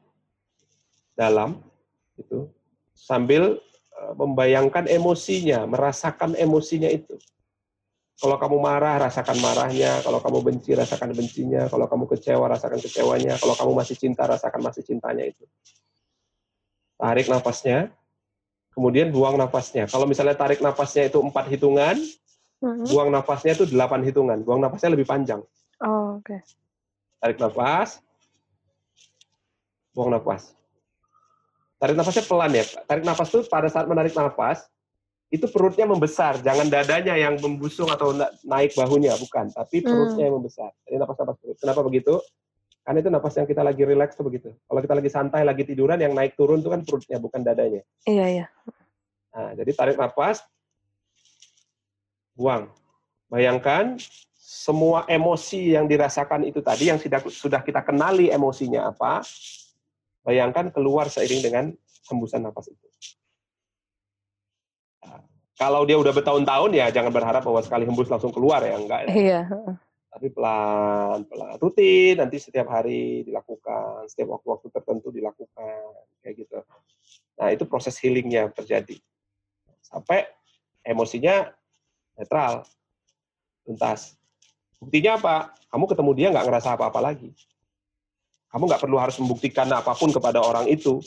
[1.13, 1.59] dalam,
[2.15, 2.47] itu
[2.95, 3.59] sambil
[3.99, 7.19] uh, membayangkan emosinya, merasakan emosinya itu.
[8.17, 9.99] Kalau kamu marah, rasakan marahnya.
[9.99, 11.67] Kalau kamu benci, rasakan bencinya.
[11.67, 13.35] Kalau kamu kecewa, rasakan kecewanya.
[13.35, 15.43] Kalau kamu masih cinta, rasakan masih cintanya itu.
[16.95, 17.91] Tarik nafasnya,
[18.73, 19.85] kemudian buang nafasnya.
[19.87, 21.97] Kalau misalnya tarik nafasnya itu empat hitungan,
[22.63, 24.39] hmm Buang nafasnya itu delapan hitungan.
[24.39, 25.43] Buang nafasnya lebih panjang.
[25.83, 26.23] Oh, oke.
[26.23, 26.39] Okay.
[27.19, 27.99] Tarik nafas.
[29.91, 30.55] Buang nafas.
[31.75, 32.63] Tarik nafasnya pelan ya.
[32.87, 34.63] Tarik nafas itu pada saat menarik nafas,
[35.27, 36.39] itu perutnya membesar.
[36.39, 38.15] Jangan dadanya yang membusung atau
[38.47, 39.51] naik bahunya, bukan.
[39.51, 40.27] Tapi perutnya mm.
[40.31, 40.71] yang membesar.
[40.87, 41.57] Jadi nafas-nafas perut.
[41.59, 42.15] Kenapa begitu?
[42.83, 44.51] Karena itu nafas yang kita lagi relax tuh begitu.
[44.67, 47.79] Kalau kita lagi santai, lagi tiduran, yang naik turun itu kan perutnya, bukan dadanya.
[48.03, 48.45] Iya, iya.
[49.31, 50.43] Nah, jadi tarik nafas,
[52.35, 52.67] buang.
[53.31, 53.95] Bayangkan
[54.35, 59.23] semua emosi yang dirasakan itu tadi yang sudah sudah kita kenali emosinya apa,
[60.27, 61.65] bayangkan keluar seiring dengan
[62.11, 62.87] hembusan nafas itu.
[65.07, 65.23] Nah,
[65.55, 69.09] kalau dia udah bertahun-tahun ya jangan berharap bahwa sekali hembus langsung keluar ya enggak ya.
[69.15, 69.41] Iya.
[70.13, 75.81] Tapi pelan, pelan, rutin nanti setiap hari dilakukan, setiap waktu-waktu tertentu dilakukan
[76.21, 76.61] kayak gitu.
[77.41, 79.01] Nah itu proses healingnya terjadi
[79.81, 80.29] sampai
[80.85, 81.49] emosinya
[82.13, 82.61] netral,
[83.65, 84.13] tuntas.
[84.77, 85.35] Buktinya apa?
[85.73, 87.33] Kamu ketemu dia nggak ngerasa apa-apa lagi.
[88.53, 91.01] Kamu nggak perlu harus membuktikan apa pun kepada orang itu.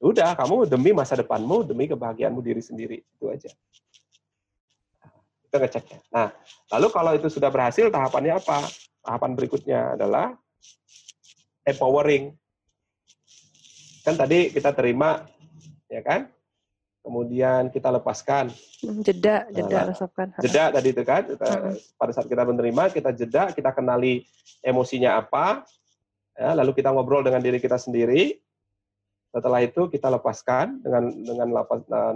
[0.00, 3.04] Udah, kamu demi masa depanmu, demi kebahagiaanmu diri sendiri.
[3.16, 3.52] Itu aja.
[5.46, 5.98] Kita ngeceknya.
[6.10, 6.28] Nah,
[6.74, 8.66] lalu kalau itu sudah berhasil, tahapannya apa?
[9.02, 10.34] Tahapan berikutnya adalah
[11.62, 12.34] empowering.
[14.02, 15.26] Kan tadi kita terima,
[15.90, 16.30] ya kan?
[17.06, 18.50] kemudian kita lepaskan.
[18.82, 20.26] Hmm, jeda, jeda nah, resapkan.
[20.42, 21.78] Jeda tadi itu kan, kita, hmm.
[21.94, 24.26] pada saat kita menerima, kita jeda, kita kenali
[24.66, 25.62] emosinya apa,
[26.34, 28.34] ya, lalu kita ngobrol dengan diri kita sendiri.
[29.30, 31.48] Setelah itu kita lepaskan dengan dengan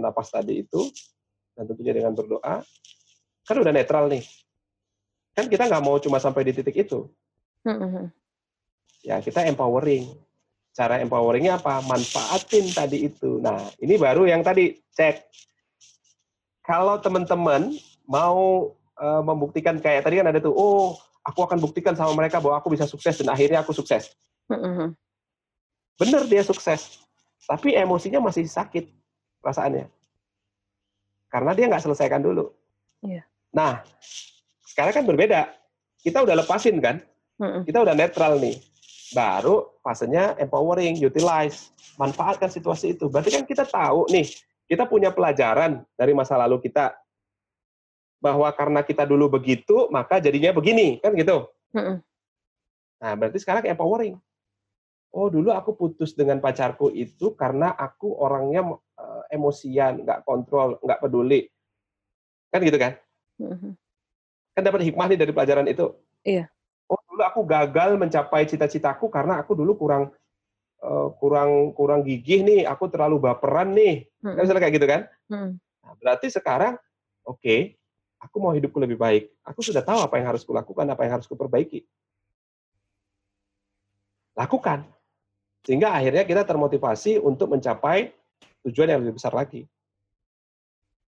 [0.03, 0.91] napas tadi itu,
[1.55, 2.59] dan tentunya dengan berdoa.
[3.51, 4.23] Kan udah netral nih.
[5.35, 7.11] Kan kita nggak mau cuma sampai di titik itu.
[7.67, 8.07] Hmm.
[9.03, 10.07] Ya kita empowering
[10.71, 11.83] Cara empoweringnya apa?
[11.83, 13.43] Manfaatin tadi itu.
[13.43, 15.19] Nah, ini baru yang tadi cek.
[16.63, 17.75] Kalau teman-teman
[18.07, 20.95] mau uh, membuktikan kayak tadi kan ada tuh, oh
[21.27, 24.15] aku akan buktikan sama mereka bahwa aku bisa sukses dan akhirnya aku sukses.
[24.47, 24.95] Mm-hmm.
[25.99, 27.03] Bener dia sukses,
[27.43, 28.87] tapi emosinya masih sakit
[29.43, 29.91] perasaannya.
[31.27, 32.47] Karena dia nggak selesaikan dulu.
[33.03, 33.27] Yeah.
[33.51, 33.83] Nah,
[34.63, 35.51] sekarang kan berbeda.
[36.01, 37.03] Kita udah lepasin kan?
[37.67, 38.57] Kita udah netral nih
[39.11, 43.11] baru fasenya empowering, utilize, manfaatkan situasi itu.
[43.11, 44.25] Berarti kan kita tahu nih,
[44.71, 46.95] kita punya pelajaran dari masa lalu kita
[48.23, 51.49] bahwa karena kita dulu begitu, maka jadinya begini, kan gitu.
[53.01, 54.15] Nah, berarti sekarang empowering.
[55.11, 61.01] Oh, dulu aku putus dengan pacarku itu karena aku orangnya uh, emosian, nggak kontrol, nggak
[61.03, 61.51] peduli.
[62.47, 62.95] Kan gitu kan?
[64.51, 65.95] Kan dapat hikmah nih dari pelajaran itu.
[66.21, 66.51] Iya
[66.91, 70.11] oh dulu aku gagal mencapai cita-citaku karena aku dulu kurang
[70.83, 74.11] uh, kurang kurang gigih nih, aku terlalu baperan nih.
[74.19, 74.35] Hmm.
[74.35, 75.01] Kan misalnya kayak gitu kan?
[75.31, 75.51] Hmm.
[75.81, 76.75] Nah, berarti sekarang
[77.23, 77.79] oke, okay,
[78.19, 79.31] aku mau hidupku lebih baik.
[79.47, 81.87] Aku sudah tahu apa yang harus kulakukan, apa yang harus kuperbaiki.
[84.35, 84.83] Lakukan.
[85.63, 88.11] Sehingga akhirnya kita termotivasi untuk mencapai
[88.67, 89.69] tujuan yang lebih besar lagi.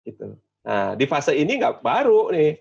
[0.08, 0.40] Gitu.
[0.68, 2.60] Nah, di fase ini nggak baru nih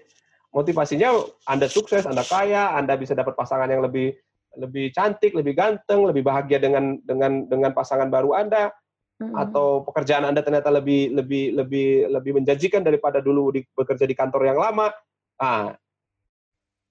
[0.54, 1.10] motivasinya
[1.50, 4.14] Anda sukses, Anda kaya, Anda bisa dapat pasangan yang lebih
[4.56, 8.72] lebih cantik, lebih ganteng, lebih bahagia dengan dengan dengan pasangan baru Anda
[9.20, 9.34] hmm.
[9.36, 14.54] atau pekerjaan Anda ternyata lebih lebih lebih lebih menjanjikan daripada dulu di, bekerja di kantor
[14.54, 14.88] yang lama.
[15.36, 15.76] Ah,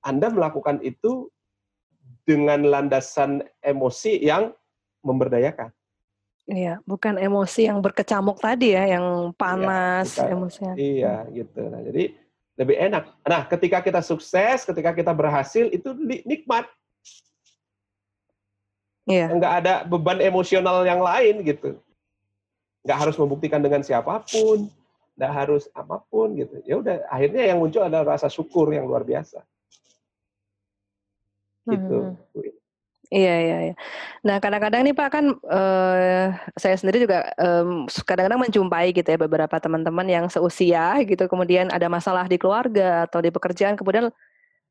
[0.05, 1.32] Anda melakukan itu
[2.28, 4.53] dengan landasan emosi yang
[5.01, 5.72] memberdayakan.
[6.45, 10.73] Iya, bukan emosi yang berkecamuk tadi ya, yang panas iya, emosinya.
[10.77, 11.61] Iya, gitu.
[11.65, 12.13] Nah, jadi
[12.53, 13.03] lebih enak.
[13.25, 15.89] Nah, ketika kita sukses, ketika kita berhasil, itu
[16.21, 16.69] nikmat.
[19.09, 19.33] Iya.
[19.33, 21.81] Nggak ada beban emosional yang lain gitu.
[22.85, 24.69] Nggak harus membuktikan dengan siapa pun,
[25.17, 26.61] nggak harus apa pun gitu.
[26.61, 29.41] Ya udah, akhirnya yang muncul adalah rasa syukur yang luar biasa.
[31.65, 31.97] Gitu.
[32.13, 32.64] Hmm.
[33.13, 33.73] Iya iya iya.
[34.25, 36.25] Nah kadang-kadang nih Pak kan uh,
[36.57, 41.85] saya sendiri juga um, kadang-kadang menjumpai gitu ya beberapa teman-teman yang seusia gitu kemudian ada
[41.85, 44.09] masalah di keluarga atau di pekerjaan kemudian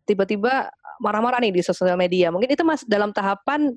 [0.02, 2.34] tiba-tiba marah-marah nih di sosial media.
[2.34, 3.74] Mungkin itu mas dalam tahapan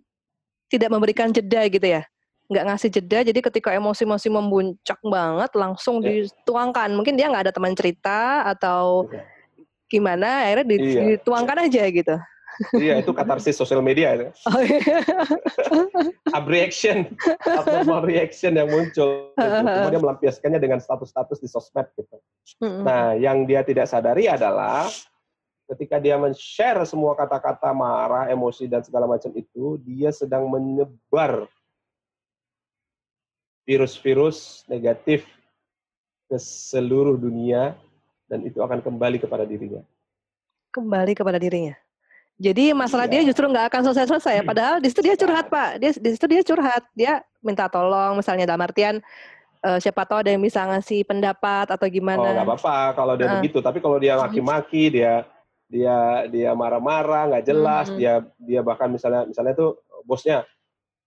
[0.67, 2.01] tidak memberikan jeda gitu ya,
[2.49, 3.19] nggak ngasih jeda.
[3.29, 6.25] Jadi ketika emosi-emosi membuncak banget langsung ya.
[6.25, 6.91] dituangkan.
[6.97, 9.23] Mungkin dia nggak ada teman cerita atau iya.
[9.87, 11.01] gimana akhirnya iya.
[11.15, 12.17] dituangkan aja gitu
[12.77, 14.27] iya, itu katarsis sosial media itu.
[14.47, 14.99] Oh, iya.
[16.31, 19.29] Abreaction, abnormal reaction yang muncul.
[19.37, 19.63] Gitu.
[19.63, 22.17] Kemudian melampiaskannya dengan status-status di sosmed gitu.
[22.63, 24.89] Nah, yang dia tidak sadari adalah
[25.67, 31.45] ketika dia men-share semua kata-kata marah, emosi dan segala macam itu, dia sedang menyebar
[33.67, 35.27] virus-virus negatif
[36.31, 37.75] ke seluruh dunia
[38.31, 39.83] dan itu akan kembali kepada dirinya.
[40.71, 41.75] Kembali kepada dirinya.
[42.37, 43.21] Jadi masalah iya.
[43.25, 44.33] dia justru nggak akan selesai-selesai.
[44.41, 44.43] Ya.
[44.45, 45.81] Padahal di situ dia curhat pak.
[45.81, 46.83] Dia di situ dia curhat.
[46.93, 49.01] Dia minta tolong, misalnya dalam artian
[49.65, 52.21] uh, siapa tahu ada yang bisa ngasih pendapat atau gimana.
[52.21, 53.33] Oh nggak apa-apa kalau dia uh.
[53.41, 53.57] begitu.
[53.57, 55.25] Tapi kalau dia maki-maki, dia
[55.65, 57.89] dia dia marah-marah, nggak jelas.
[57.89, 57.97] Hmm.
[57.97, 60.45] Dia dia bahkan misalnya misalnya tuh bosnya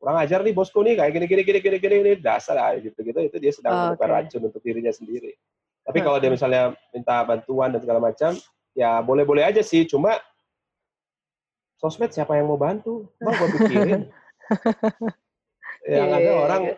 [0.00, 3.04] kurang ajar nih bosku nih kayak gini gini gini gini gini ini dasar lah gitu
[3.04, 4.08] gitu itu dia sedang oh, okay.
[4.08, 5.36] racun untuk dirinya sendiri.
[5.84, 8.36] Tapi kalau dia misalnya minta bantuan dan segala macam,
[8.76, 9.84] ya boleh-boleh aja sih.
[9.88, 10.16] Cuma
[11.80, 13.08] sosmed siapa yang mau bantu?
[13.16, 14.02] Bang gue pikirin.
[15.88, 16.76] yang ada iya, orang iya.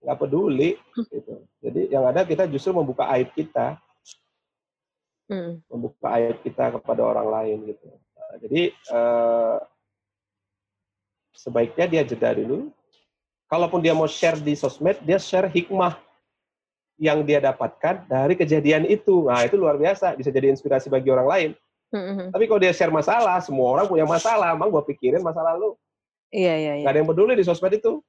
[0.00, 1.34] nggak peduli gitu.
[1.60, 3.76] Jadi yang ada kita justru membuka aib kita.
[5.28, 5.60] Hmm.
[5.68, 7.84] Membuka aib kita kepada orang lain gitu.
[7.92, 9.56] Nah, jadi eh,
[11.36, 12.72] sebaiknya dia jeda dulu.
[13.44, 16.00] Kalaupun dia mau share di sosmed, dia share hikmah
[16.96, 19.28] yang dia dapatkan dari kejadian itu.
[19.28, 21.50] Nah, itu luar biasa, bisa jadi inspirasi bagi orang lain.
[21.94, 22.34] Mm-hmm.
[22.34, 24.58] Tapi kalau dia share masalah, semua orang punya masalah.
[24.58, 25.78] Bang, gue pikirin masalah lu.
[26.34, 26.84] Iya, iya, iya.
[26.84, 28.02] Gak ada yang peduli di sosmed itu.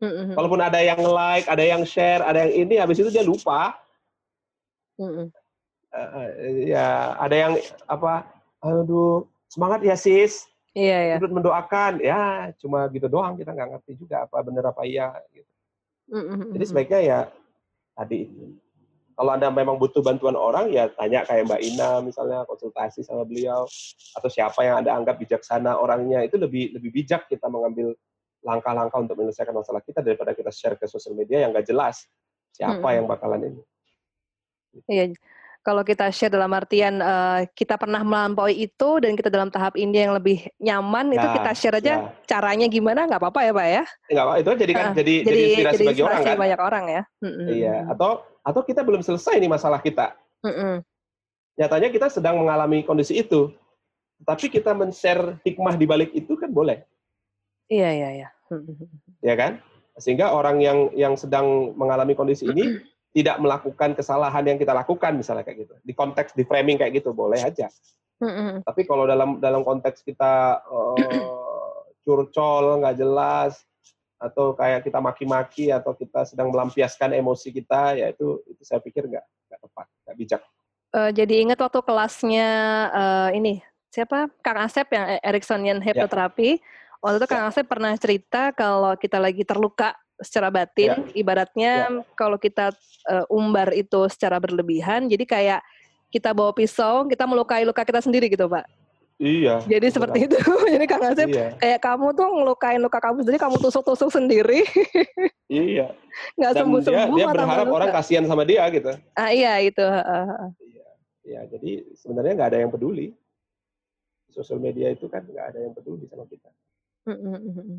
[0.00, 0.32] Mm-hmm.
[0.32, 3.76] Walaupun ada yang like, ada yang share, ada yang ini, habis itu dia lupa.
[4.96, 5.26] Mm-hmm.
[5.92, 6.28] Uh,
[6.64, 7.52] ya, ada yang
[7.84, 8.24] apa?
[8.64, 10.48] Aduh, semangat ya sis.
[10.72, 11.14] Iya, iya.
[11.20, 13.36] Turut mendoakan, ya cuma gitu doang.
[13.36, 15.12] Kita nggak ngerti juga apa benar apa iya.
[15.32, 15.52] Gitu.
[16.12, 16.52] Mm-hmm.
[16.56, 17.20] Jadi sebaiknya ya
[17.96, 18.28] tadi
[19.16, 23.64] kalau Anda memang butuh bantuan orang, ya tanya kayak Mbak Ina misalnya, konsultasi sama beliau,
[24.12, 27.96] atau siapa yang Anda anggap bijaksana orangnya, itu lebih lebih bijak kita mengambil
[28.44, 32.04] langkah-langkah untuk menyelesaikan masalah kita daripada kita share ke sosial media yang nggak jelas
[32.52, 32.96] siapa hmm.
[33.00, 33.62] yang bakalan ini.
[34.84, 35.04] Iya,
[35.64, 39.98] kalau kita share dalam artian uh, kita pernah melampaui itu dan kita dalam tahap ini
[39.98, 42.12] yang lebih nyaman nah, itu kita share aja ya.
[42.22, 43.84] caranya gimana nggak apa-apa ya pak ya?
[44.12, 46.36] Nggak apa itu jadi kan uh, jadi, jadi inspirasi jadi bagi orang kan?
[46.38, 47.02] banyak orang ya.
[47.50, 48.10] Iya atau
[48.46, 50.14] atau kita belum selesai nih masalah kita?
[50.46, 50.86] Mm
[51.56, 53.50] nyatanya kita sedang mengalami kondisi itu.
[54.24, 56.84] Tapi kita men-share hikmah di balik itu kan boleh.
[57.68, 58.28] Iya iya iya.
[59.24, 59.58] Ya kan?
[59.96, 62.78] Sehingga orang yang yang sedang mengalami kondisi ini
[63.16, 65.74] tidak melakukan kesalahan yang kita lakukan misalnya kayak gitu.
[65.82, 67.72] Di konteks di framing kayak gitu boleh aja.
[68.16, 68.64] Mm-hmm.
[68.64, 73.60] tapi kalau dalam dalam konteks kita uh, curcol nggak jelas
[74.16, 79.04] atau kayak kita maki-maki atau kita sedang melampiaskan emosi kita ya itu itu saya pikir
[79.04, 80.42] nggak nggak tepat nggak bijak
[80.96, 82.48] uh, jadi ingat waktu kelasnya
[82.96, 83.60] uh, ini
[83.92, 85.92] siapa Kang Asep yang Ericksonian ya.
[85.92, 86.62] hypnotherapy ya.
[87.04, 87.48] waktu itu Kang ya.
[87.52, 91.12] Asep pernah cerita kalau kita lagi terluka secara batin ya.
[91.12, 92.00] ibaratnya ya.
[92.16, 92.72] kalau kita
[93.08, 95.60] uh, umbar itu secara berlebihan jadi kayak
[96.08, 98.64] kita bawa pisau kita melukai luka kita sendiri gitu pak
[99.16, 99.64] Iya.
[99.64, 100.36] Jadi seperti itu.
[100.76, 101.56] Jadi Kang Asep iya.
[101.56, 104.60] kayak kamu tuh ngelukain luka kamu sendiri, kamu tusuk-tusuk sendiri.
[105.48, 105.96] iya.
[106.36, 107.16] Nggak sembuh-sembuh.
[107.16, 108.92] Dia, dia berharap orang kasihan sama dia gitu.
[109.16, 109.80] Ah iya itu.
[109.80, 110.88] Iya.
[111.24, 111.40] Iya.
[111.48, 113.16] Jadi sebenarnya nggak ada yang peduli.
[114.28, 116.52] Sosial media itu kan nggak ada yang peduli sama kita.
[117.08, 117.78] Mm -hmm.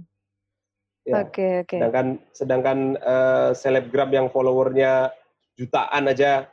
[1.08, 1.24] Ya.
[1.24, 1.68] Oke, okay, oke.
[1.70, 1.78] Okay.
[1.78, 5.14] Sedangkan sedangkan uh, selebgram yang followernya
[5.54, 6.50] jutaan aja,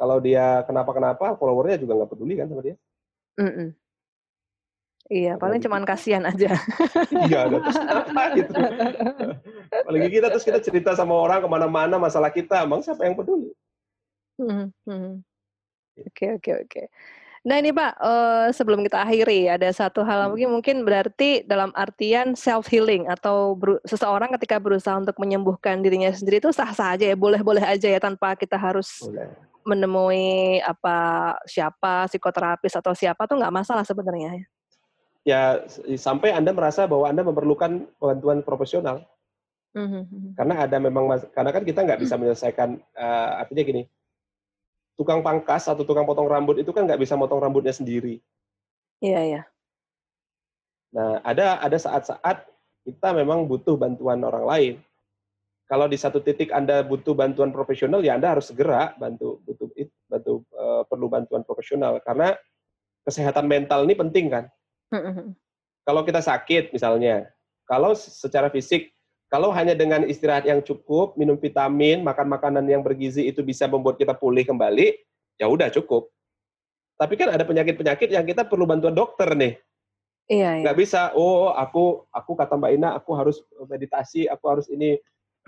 [0.00, 2.76] kalau dia kenapa-kenapa, followernya juga nggak peduli kan sama dia.
[3.38, 3.68] Mm -mm.
[5.08, 6.52] Iya, paling cuman kasihan aja.
[7.24, 8.52] iya, terus apa gitu.
[9.72, 13.48] Apalagi kita terus kita cerita sama orang ke mana-mana masalah kita, emang siapa yang peduli?
[15.96, 16.82] Oke, oke, oke.
[17.48, 20.52] Nah ini Pak, uh, sebelum kita akhiri ada satu hal lagi hmm.
[20.52, 23.56] mungkin berarti dalam artian self healing atau
[23.88, 28.36] seseorang ketika berusaha untuk menyembuhkan dirinya sendiri itu sah-sah aja ya, boleh-boleh aja ya tanpa
[28.36, 29.32] kita harus Boleh.
[29.64, 34.44] menemui apa siapa psikoterapis atau siapa tuh nggak masalah sebenarnya
[35.28, 35.68] ya.
[36.00, 39.04] Sampai Anda merasa bahwa Anda memerlukan bantuan profesional.
[39.76, 40.32] Mm-hmm.
[40.32, 41.04] Karena ada memang
[41.36, 42.20] karena kan kita nggak bisa hmm.
[42.24, 43.82] menyelesaikan uh, artinya gini
[44.98, 48.18] tukang pangkas atau tukang potong rambut itu kan nggak bisa potong rambutnya sendiri.
[48.98, 49.42] Iya, iya.
[50.90, 52.42] Nah, ada ada saat-saat
[52.82, 54.74] kita memang butuh bantuan orang lain.
[55.70, 59.70] Kalau di satu titik Anda butuh bantuan profesional, ya Anda harus segera bantu butuh
[60.10, 62.34] bantu uh, perlu bantuan profesional karena
[63.06, 64.50] kesehatan mental ini penting kan.
[65.88, 67.28] Kalau kita sakit misalnya,
[67.64, 68.92] kalau secara fisik
[69.28, 74.00] kalau hanya dengan istirahat yang cukup, minum vitamin, makan makanan yang bergizi itu bisa membuat
[74.00, 74.96] kita pulih kembali,
[75.36, 76.08] ya udah cukup.
[76.96, 79.60] Tapi kan ada penyakit-penyakit yang kita perlu bantuan dokter nih.
[80.32, 80.62] Iya, iya.
[80.64, 84.96] Nggak bisa, oh aku aku kata Mbak Ina, aku harus meditasi, aku harus ini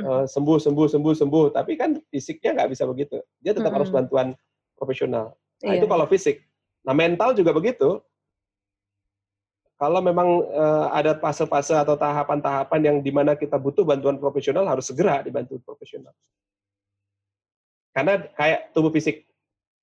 [0.04, 1.46] uh, sembuh, sembuh, sembuh, sembuh.
[1.56, 3.16] Tapi kan fisiknya nggak bisa begitu.
[3.40, 3.76] Dia tetap mm -hmm.
[3.80, 4.28] harus bantuan
[4.76, 5.32] profesional.
[5.64, 5.80] Nah iya.
[5.80, 6.44] itu kalau fisik.
[6.84, 8.00] Nah mental juga begitu
[9.80, 14.92] kalau memang uh, ada fase-fase atau tahapan-tahapan yang di mana kita butuh bantuan profesional harus
[14.92, 16.12] segera dibantu profesional.
[17.96, 19.24] Karena kayak tubuh fisik,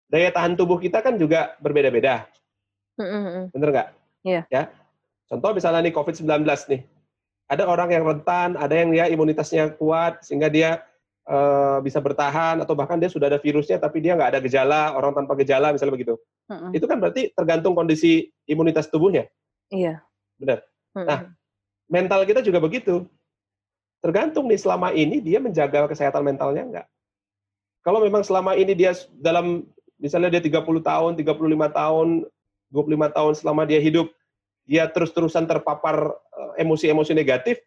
[0.05, 2.29] daya tahan tubuh kita kan juga berbeda-beda.
[3.01, 3.57] Mm-hmm.
[3.57, 3.89] Bener nggak?
[4.21, 4.41] Iya.
[4.53, 4.69] Yeah.
[4.69, 4.69] Ya.
[5.33, 6.81] Contoh misalnya nih COVID-19 nih,
[7.49, 10.85] ada orang yang rentan, ada yang dia imunitasnya kuat sehingga dia
[11.25, 15.17] uh, bisa bertahan atau bahkan dia sudah ada virusnya tapi dia nggak ada gejala, orang
[15.17, 16.21] tanpa gejala misalnya begitu.
[16.53, 16.71] Mm-hmm.
[16.77, 19.25] Itu kan berarti tergantung kondisi imunitas tubuhnya.
[19.71, 20.03] Iya.
[20.37, 20.59] Benar.
[20.95, 21.21] Nah,
[21.89, 23.05] mental kita juga begitu.
[24.01, 26.87] Tergantung nih selama ini dia menjaga kesehatan mentalnya enggak.
[27.81, 29.65] Kalau memang selama ini dia dalam
[29.97, 31.33] misalnya dia 30 tahun, 35
[31.73, 32.07] tahun,
[32.69, 34.11] 25 tahun selama dia hidup
[34.67, 37.63] dia terus-terusan terpapar eh, emosi-emosi negatif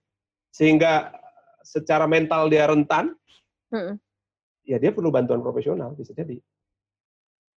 [0.52, 1.08] sehingga
[1.64, 3.16] secara mental dia rentan,
[3.72, 3.96] hmm.
[4.68, 6.36] ya dia perlu bantuan profesional bisa jadi.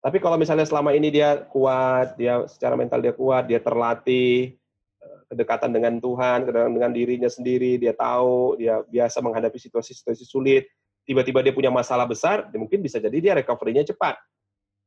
[0.04, 4.60] Tapi kalau misalnya selama ini dia kuat, dia secara mental dia kuat, dia terlatih,
[5.00, 10.68] eh, kedekatan dengan Tuhan, kedekatan dengan dirinya sendiri, dia tahu, dia biasa menghadapi situasi-situasi sulit,
[11.08, 14.20] tiba-tiba dia punya masalah besar, dia mungkin bisa jadi dia recovery-nya cepat.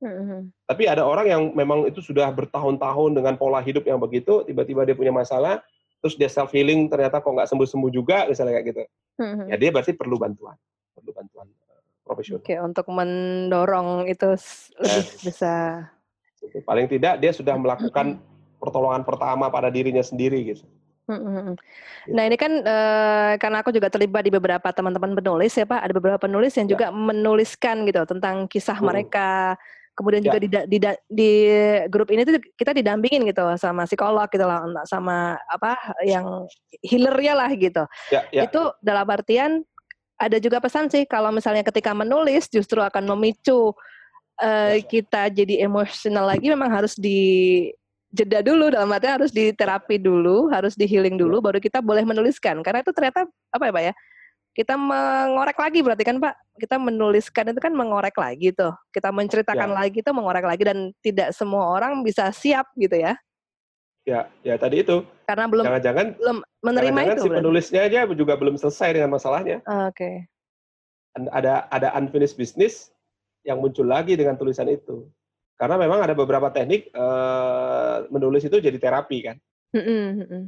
[0.05, 0.69] Mm-hmm.
[0.69, 4.93] Tapi ada orang yang memang itu sudah bertahun-tahun dengan pola hidup yang begitu, tiba-tiba dia
[4.93, 5.65] punya masalah,
[6.05, 8.83] terus dia self healing ternyata kok nggak sembuh-sembuh juga, misalnya kayak gitu.
[9.17, 9.47] Mm-hmm.
[9.49, 10.61] Ya dia berarti perlu bantuan,
[10.93, 11.49] perlu bantuan
[12.07, 12.39] profesional.
[12.39, 14.39] Oke, untuk mendorong itu
[14.79, 15.21] lebih yes.
[15.27, 15.55] bisa.
[16.63, 18.23] Paling tidak dia sudah melakukan
[18.63, 20.63] pertolongan pertama pada dirinya sendiri gitu.
[22.11, 22.77] Nah ini kan e,
[23.39, 26.73] karena aku juga terlibat di beberapa teman-teman penulis ya Pak, ada beberapa penulis yang ya.
[26.75, 28.87] juga menuliskan gitu tentang kisah hmm.
[28.91, 29.55] mereka,
[29.95, 30.35] kemudian ya.
[30.35, 31.33] juga di, di, di
[31.87, 36.51] grup ini tuh kita didampingin gitu sama psikolog gitu lah, sama apa yang
[36.83, 37.87] healernya lah gitu.
[38.11, 38.51] Ya, ya.
[38.51, 39.63] Itu dalam artian
[40.17, 43.77] ada juga pesan sih kalau misalnya ketika menulis justru akan memicu
[44.41, 47.69] uh, kita jadi emosional lagi memang harus di
[48.17, 52.07] jeda dulu dalam artinya harus di terapi dulu, harus di healing dulu baru kita boleh
[52.09, 52.65] menuliskan.
[52.65, 53.95] Karena itu ternyata apa ya, Pak ya?
[54.57, 56.35] Kita mengorek lagi berarti kan, Pak?
[56.57, 58.73] Kita menuliskan itu kan mengorek lagi tuh.
[58.89, 59.77] Kita menceritakan ya.
[59.85, 63.13] lagi tuh mengorek lagi dan tidak semua orang bisa siap gitu ya.
[64.07, 65.03] Ya, ya tadi itu.
[65.27, 67.27] Karena belum jangan-jangan belum menerima jangan -jangan itu.
[67.27, 69.59] si penulisnya aja juga belum selesai dengan masalahnya.
[69.67, 69.91] Oke.
[69.99, 70.15] Okay.
[71.35, 72.95] Ada ada unfinished business
[73.43, 75.11] yang muncul lagi dengan tulisan itu.
[75.59, 79.37] Karena memang ada beberapa teknik uh, menulis itu jadi terapi kan.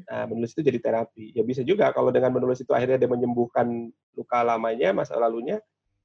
[0.06, 1.34] Nah, menulis itu jadi terapi.
[1.34, 5.58] Ya bisa juga kalau dengan menulis itu akhirnya dia menyembuhkan luka lamanya, masa lalunya,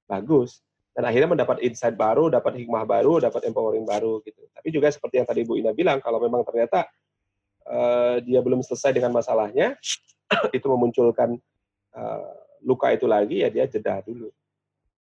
[0.10, 0.64] bagus.
[0.94, 4.46] Dan akhirnya mendapat insight baru, dapat hikmah baru, dapat empowering baru gitu.
[4.54, 6.86] Tapi juga seperti yang tadi Bu Ina bilang, kalau memang ternyata
[7.68, 9.76] uh, dia belum selesai dengan masalahnya,
[10.58, 11.38] itu memunculkan
[11.96, 12.32] uh,
[12.64, 14.32] luka itu lagi, ya dia jeda dulu.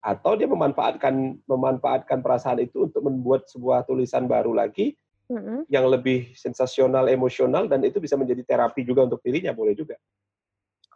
[0.01, 4.97] Atau dia memanfaatkan memanfaatkan perasaan itu untuk membuat sebuah tulisan baru lagi
[5.29, 5.69] mm-hmm.
[5.69, 10.01] yang lebih sensasional, emosional, dan itu bisa menjadi terapi juga untuk dirinya, boleh juga.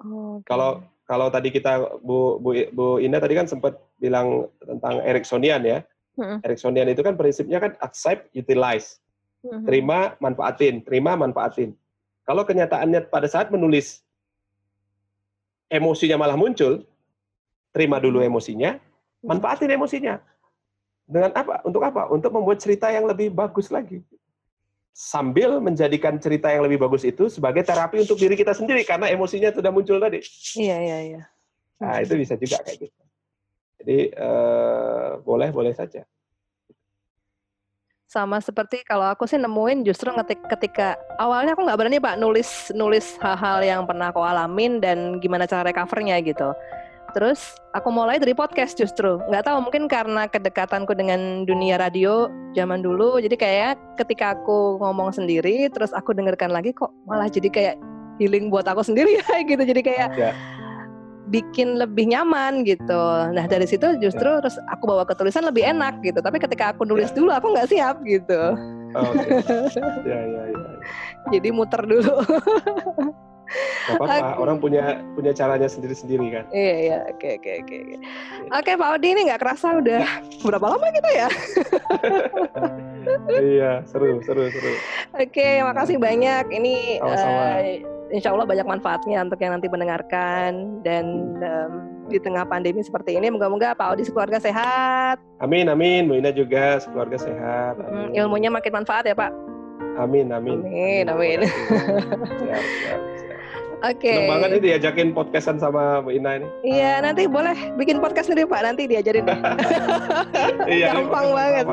[0.03, 0.49] Oh, okay.
[0.49, 5.79] Kalau kalau tadi kita Bu Bu, Bu Ina tadi kan sempat bilang tentang Ericksonian ya.
[6.17, 6.39] Mm-hmm.
[6.47, 9.04] Ericksonian itu kan prinsipnya kan accept, utilize.
[9.45, 9.64] Mm-hmm.
[9.68, 11.76] Terima, manfaatin, terima, manfaatin.
[12.24, 14.01] Kalau kenyataannya pada saat menulis
[15.68, 16.80] emosinya malah muncul,
[17.76, 18.32] terima dulu mm-hmm.
[18.32, 18.70] emosinya,
[19.20, 20.16] manfaatin emosinya.
[21.05, 21.61] Dengan apa?
[21.68, 22.09] Untuk apa?
[22.09, 24.01] Untuk membuat cerita yang lebih bagus lagi.
[24.97, 29.53] Sambil menjadikan cerita yang lebih bagus itu sebagai terapi untuk diri kita sendiri karena emosinya
[29.53, 30.24] sudah muncul tadi.
[30.57, 31.22] Iya, iya, iya.
[31.82, 33.03] Nah, itu bisa juga kayak gitu.
[33.84, 36.07] Jadi, uh, boleh, boleh saja.
[38.15, 42.71] Sama seperti kalau aku sih nemuin justru ngetik ketika awalnya aku nggak berani pak nulis
[42.71, 46.55] nulis hal-hal yang pernah aku alamin dan gimana cara recovernya gitu.
[47.11, 49.19] Terus aku mulai dari podcast justru.
[49.31, 53.19] Nggak tahu mungkin karena kedekatanku dengan dunia radio zaman dulu.
[53.19, 57.77] Jadi kayak ketika aku ngomong sendiri, terus aku dengarkan lagi kok malah jadi kayak
[58.23, 59.62] healing buat aku sendiri ya gitu.
[59.62, 60.31] Jadi kayak ya
[61.35, 63.03] bikin lebih nyaman gitu.
[63.35, 64.39] Nah dari situ justru ya.
[64.39, 66.22] terus aku bawa ke tulisan lebih enak gitu.
[66.22, 67.16] Tapi ketika aku nulis ya.
[67.18, 68.55] dulu aku nggak siap gitu.
[68.95, 69.43] Oh, okay.
[70.11, 70.70] ya, ya, ya.
[71.35, 72.14] Jadi muter dulu.
[73.84, 74.40] Gak apa-apa, okay.
[74.40, 74.82] orang punya
[75.12, 76.45] punya caranya sendiri-sendiri kan.
[76.51, 77.78] Iya iya, oke oke oke.
[78.57, 80.03] Oke Pak Odi ini nggak kerasa udah
[80.40, 81.28] berapa lama kita ya?
[83.55, 84.72] iya seru seru seru.
[85.14, 86.49] Oke, okay, makasih banyak.
[86.49, 87.42] Ini Sama-sama.
[87.61, 91.05] Uh, insya Allah banyak manfaatnya untuk yang nanti mendengarkan dan
[91.40, 91.72] um,
[92.09, 95.16] di tengah pandemi seperti ini moga-moga Pak Odi sekeluarga sehat.
[95.40, 97.80] Amin amin, Bu Ina juga sekeluarga sehat.
[97.80, 98.12] Amin.
[98.12, 99.32] Hmm, ilmunya makin manfaat ya Pak.
[99.97, 100.61] Amin amin.
[100.61, 101.38] Amin amin.
[101.42, 101.51] amin.
[102.40, 103.01] siap, siap,
[103.85, 104.01] Oke.
[104.01, 104.16] Okay.
[104.16, 106.49] Senang banget nih diajakin podcastan sama Bu Ina ini.
[106.64, 109.41] Iya, nanti boleh bikin podcast sendiri Pak, nanti diajarin deh.
[110.80, 111.64] iya, Gampang banget.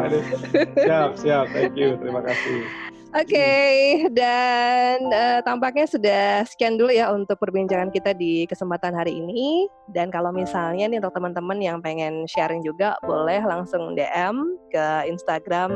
[0.76, 1.46] Siap, siap.
[1.56, 1.96] Thank you.
[2.04, 2.91] Terima kasih.
[3.12, 9.20] Oke, okay, dan uh, tampaknya sudah sekian dulu ya untuk perbincangan kita di kesempatan hari
[9.20, 9.68] ini.
[9.92, 15.76] Dan kalau misalnya nih untuk teman-teman yang pengen sharing juga, boleh langsung DM ke Instagram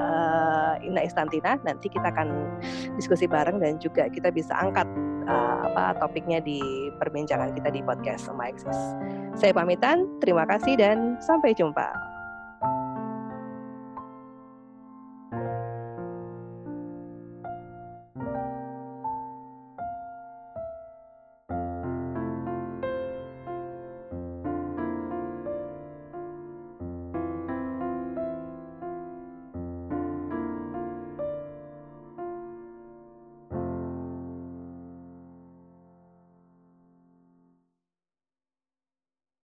[0.00, 1.60] uh, Ina Istantina.
[1.60, 2.56] Nanti kita akan
[2.96, 4.88] diskusi bareng dan juga kita bisa angkat
[5.28, 8.80] uh, apa topiknya di perbincangan kita di podcast sama Exis.
[9.36, 12.11] Saya pamitan, terima kasih dan sampai jumpa.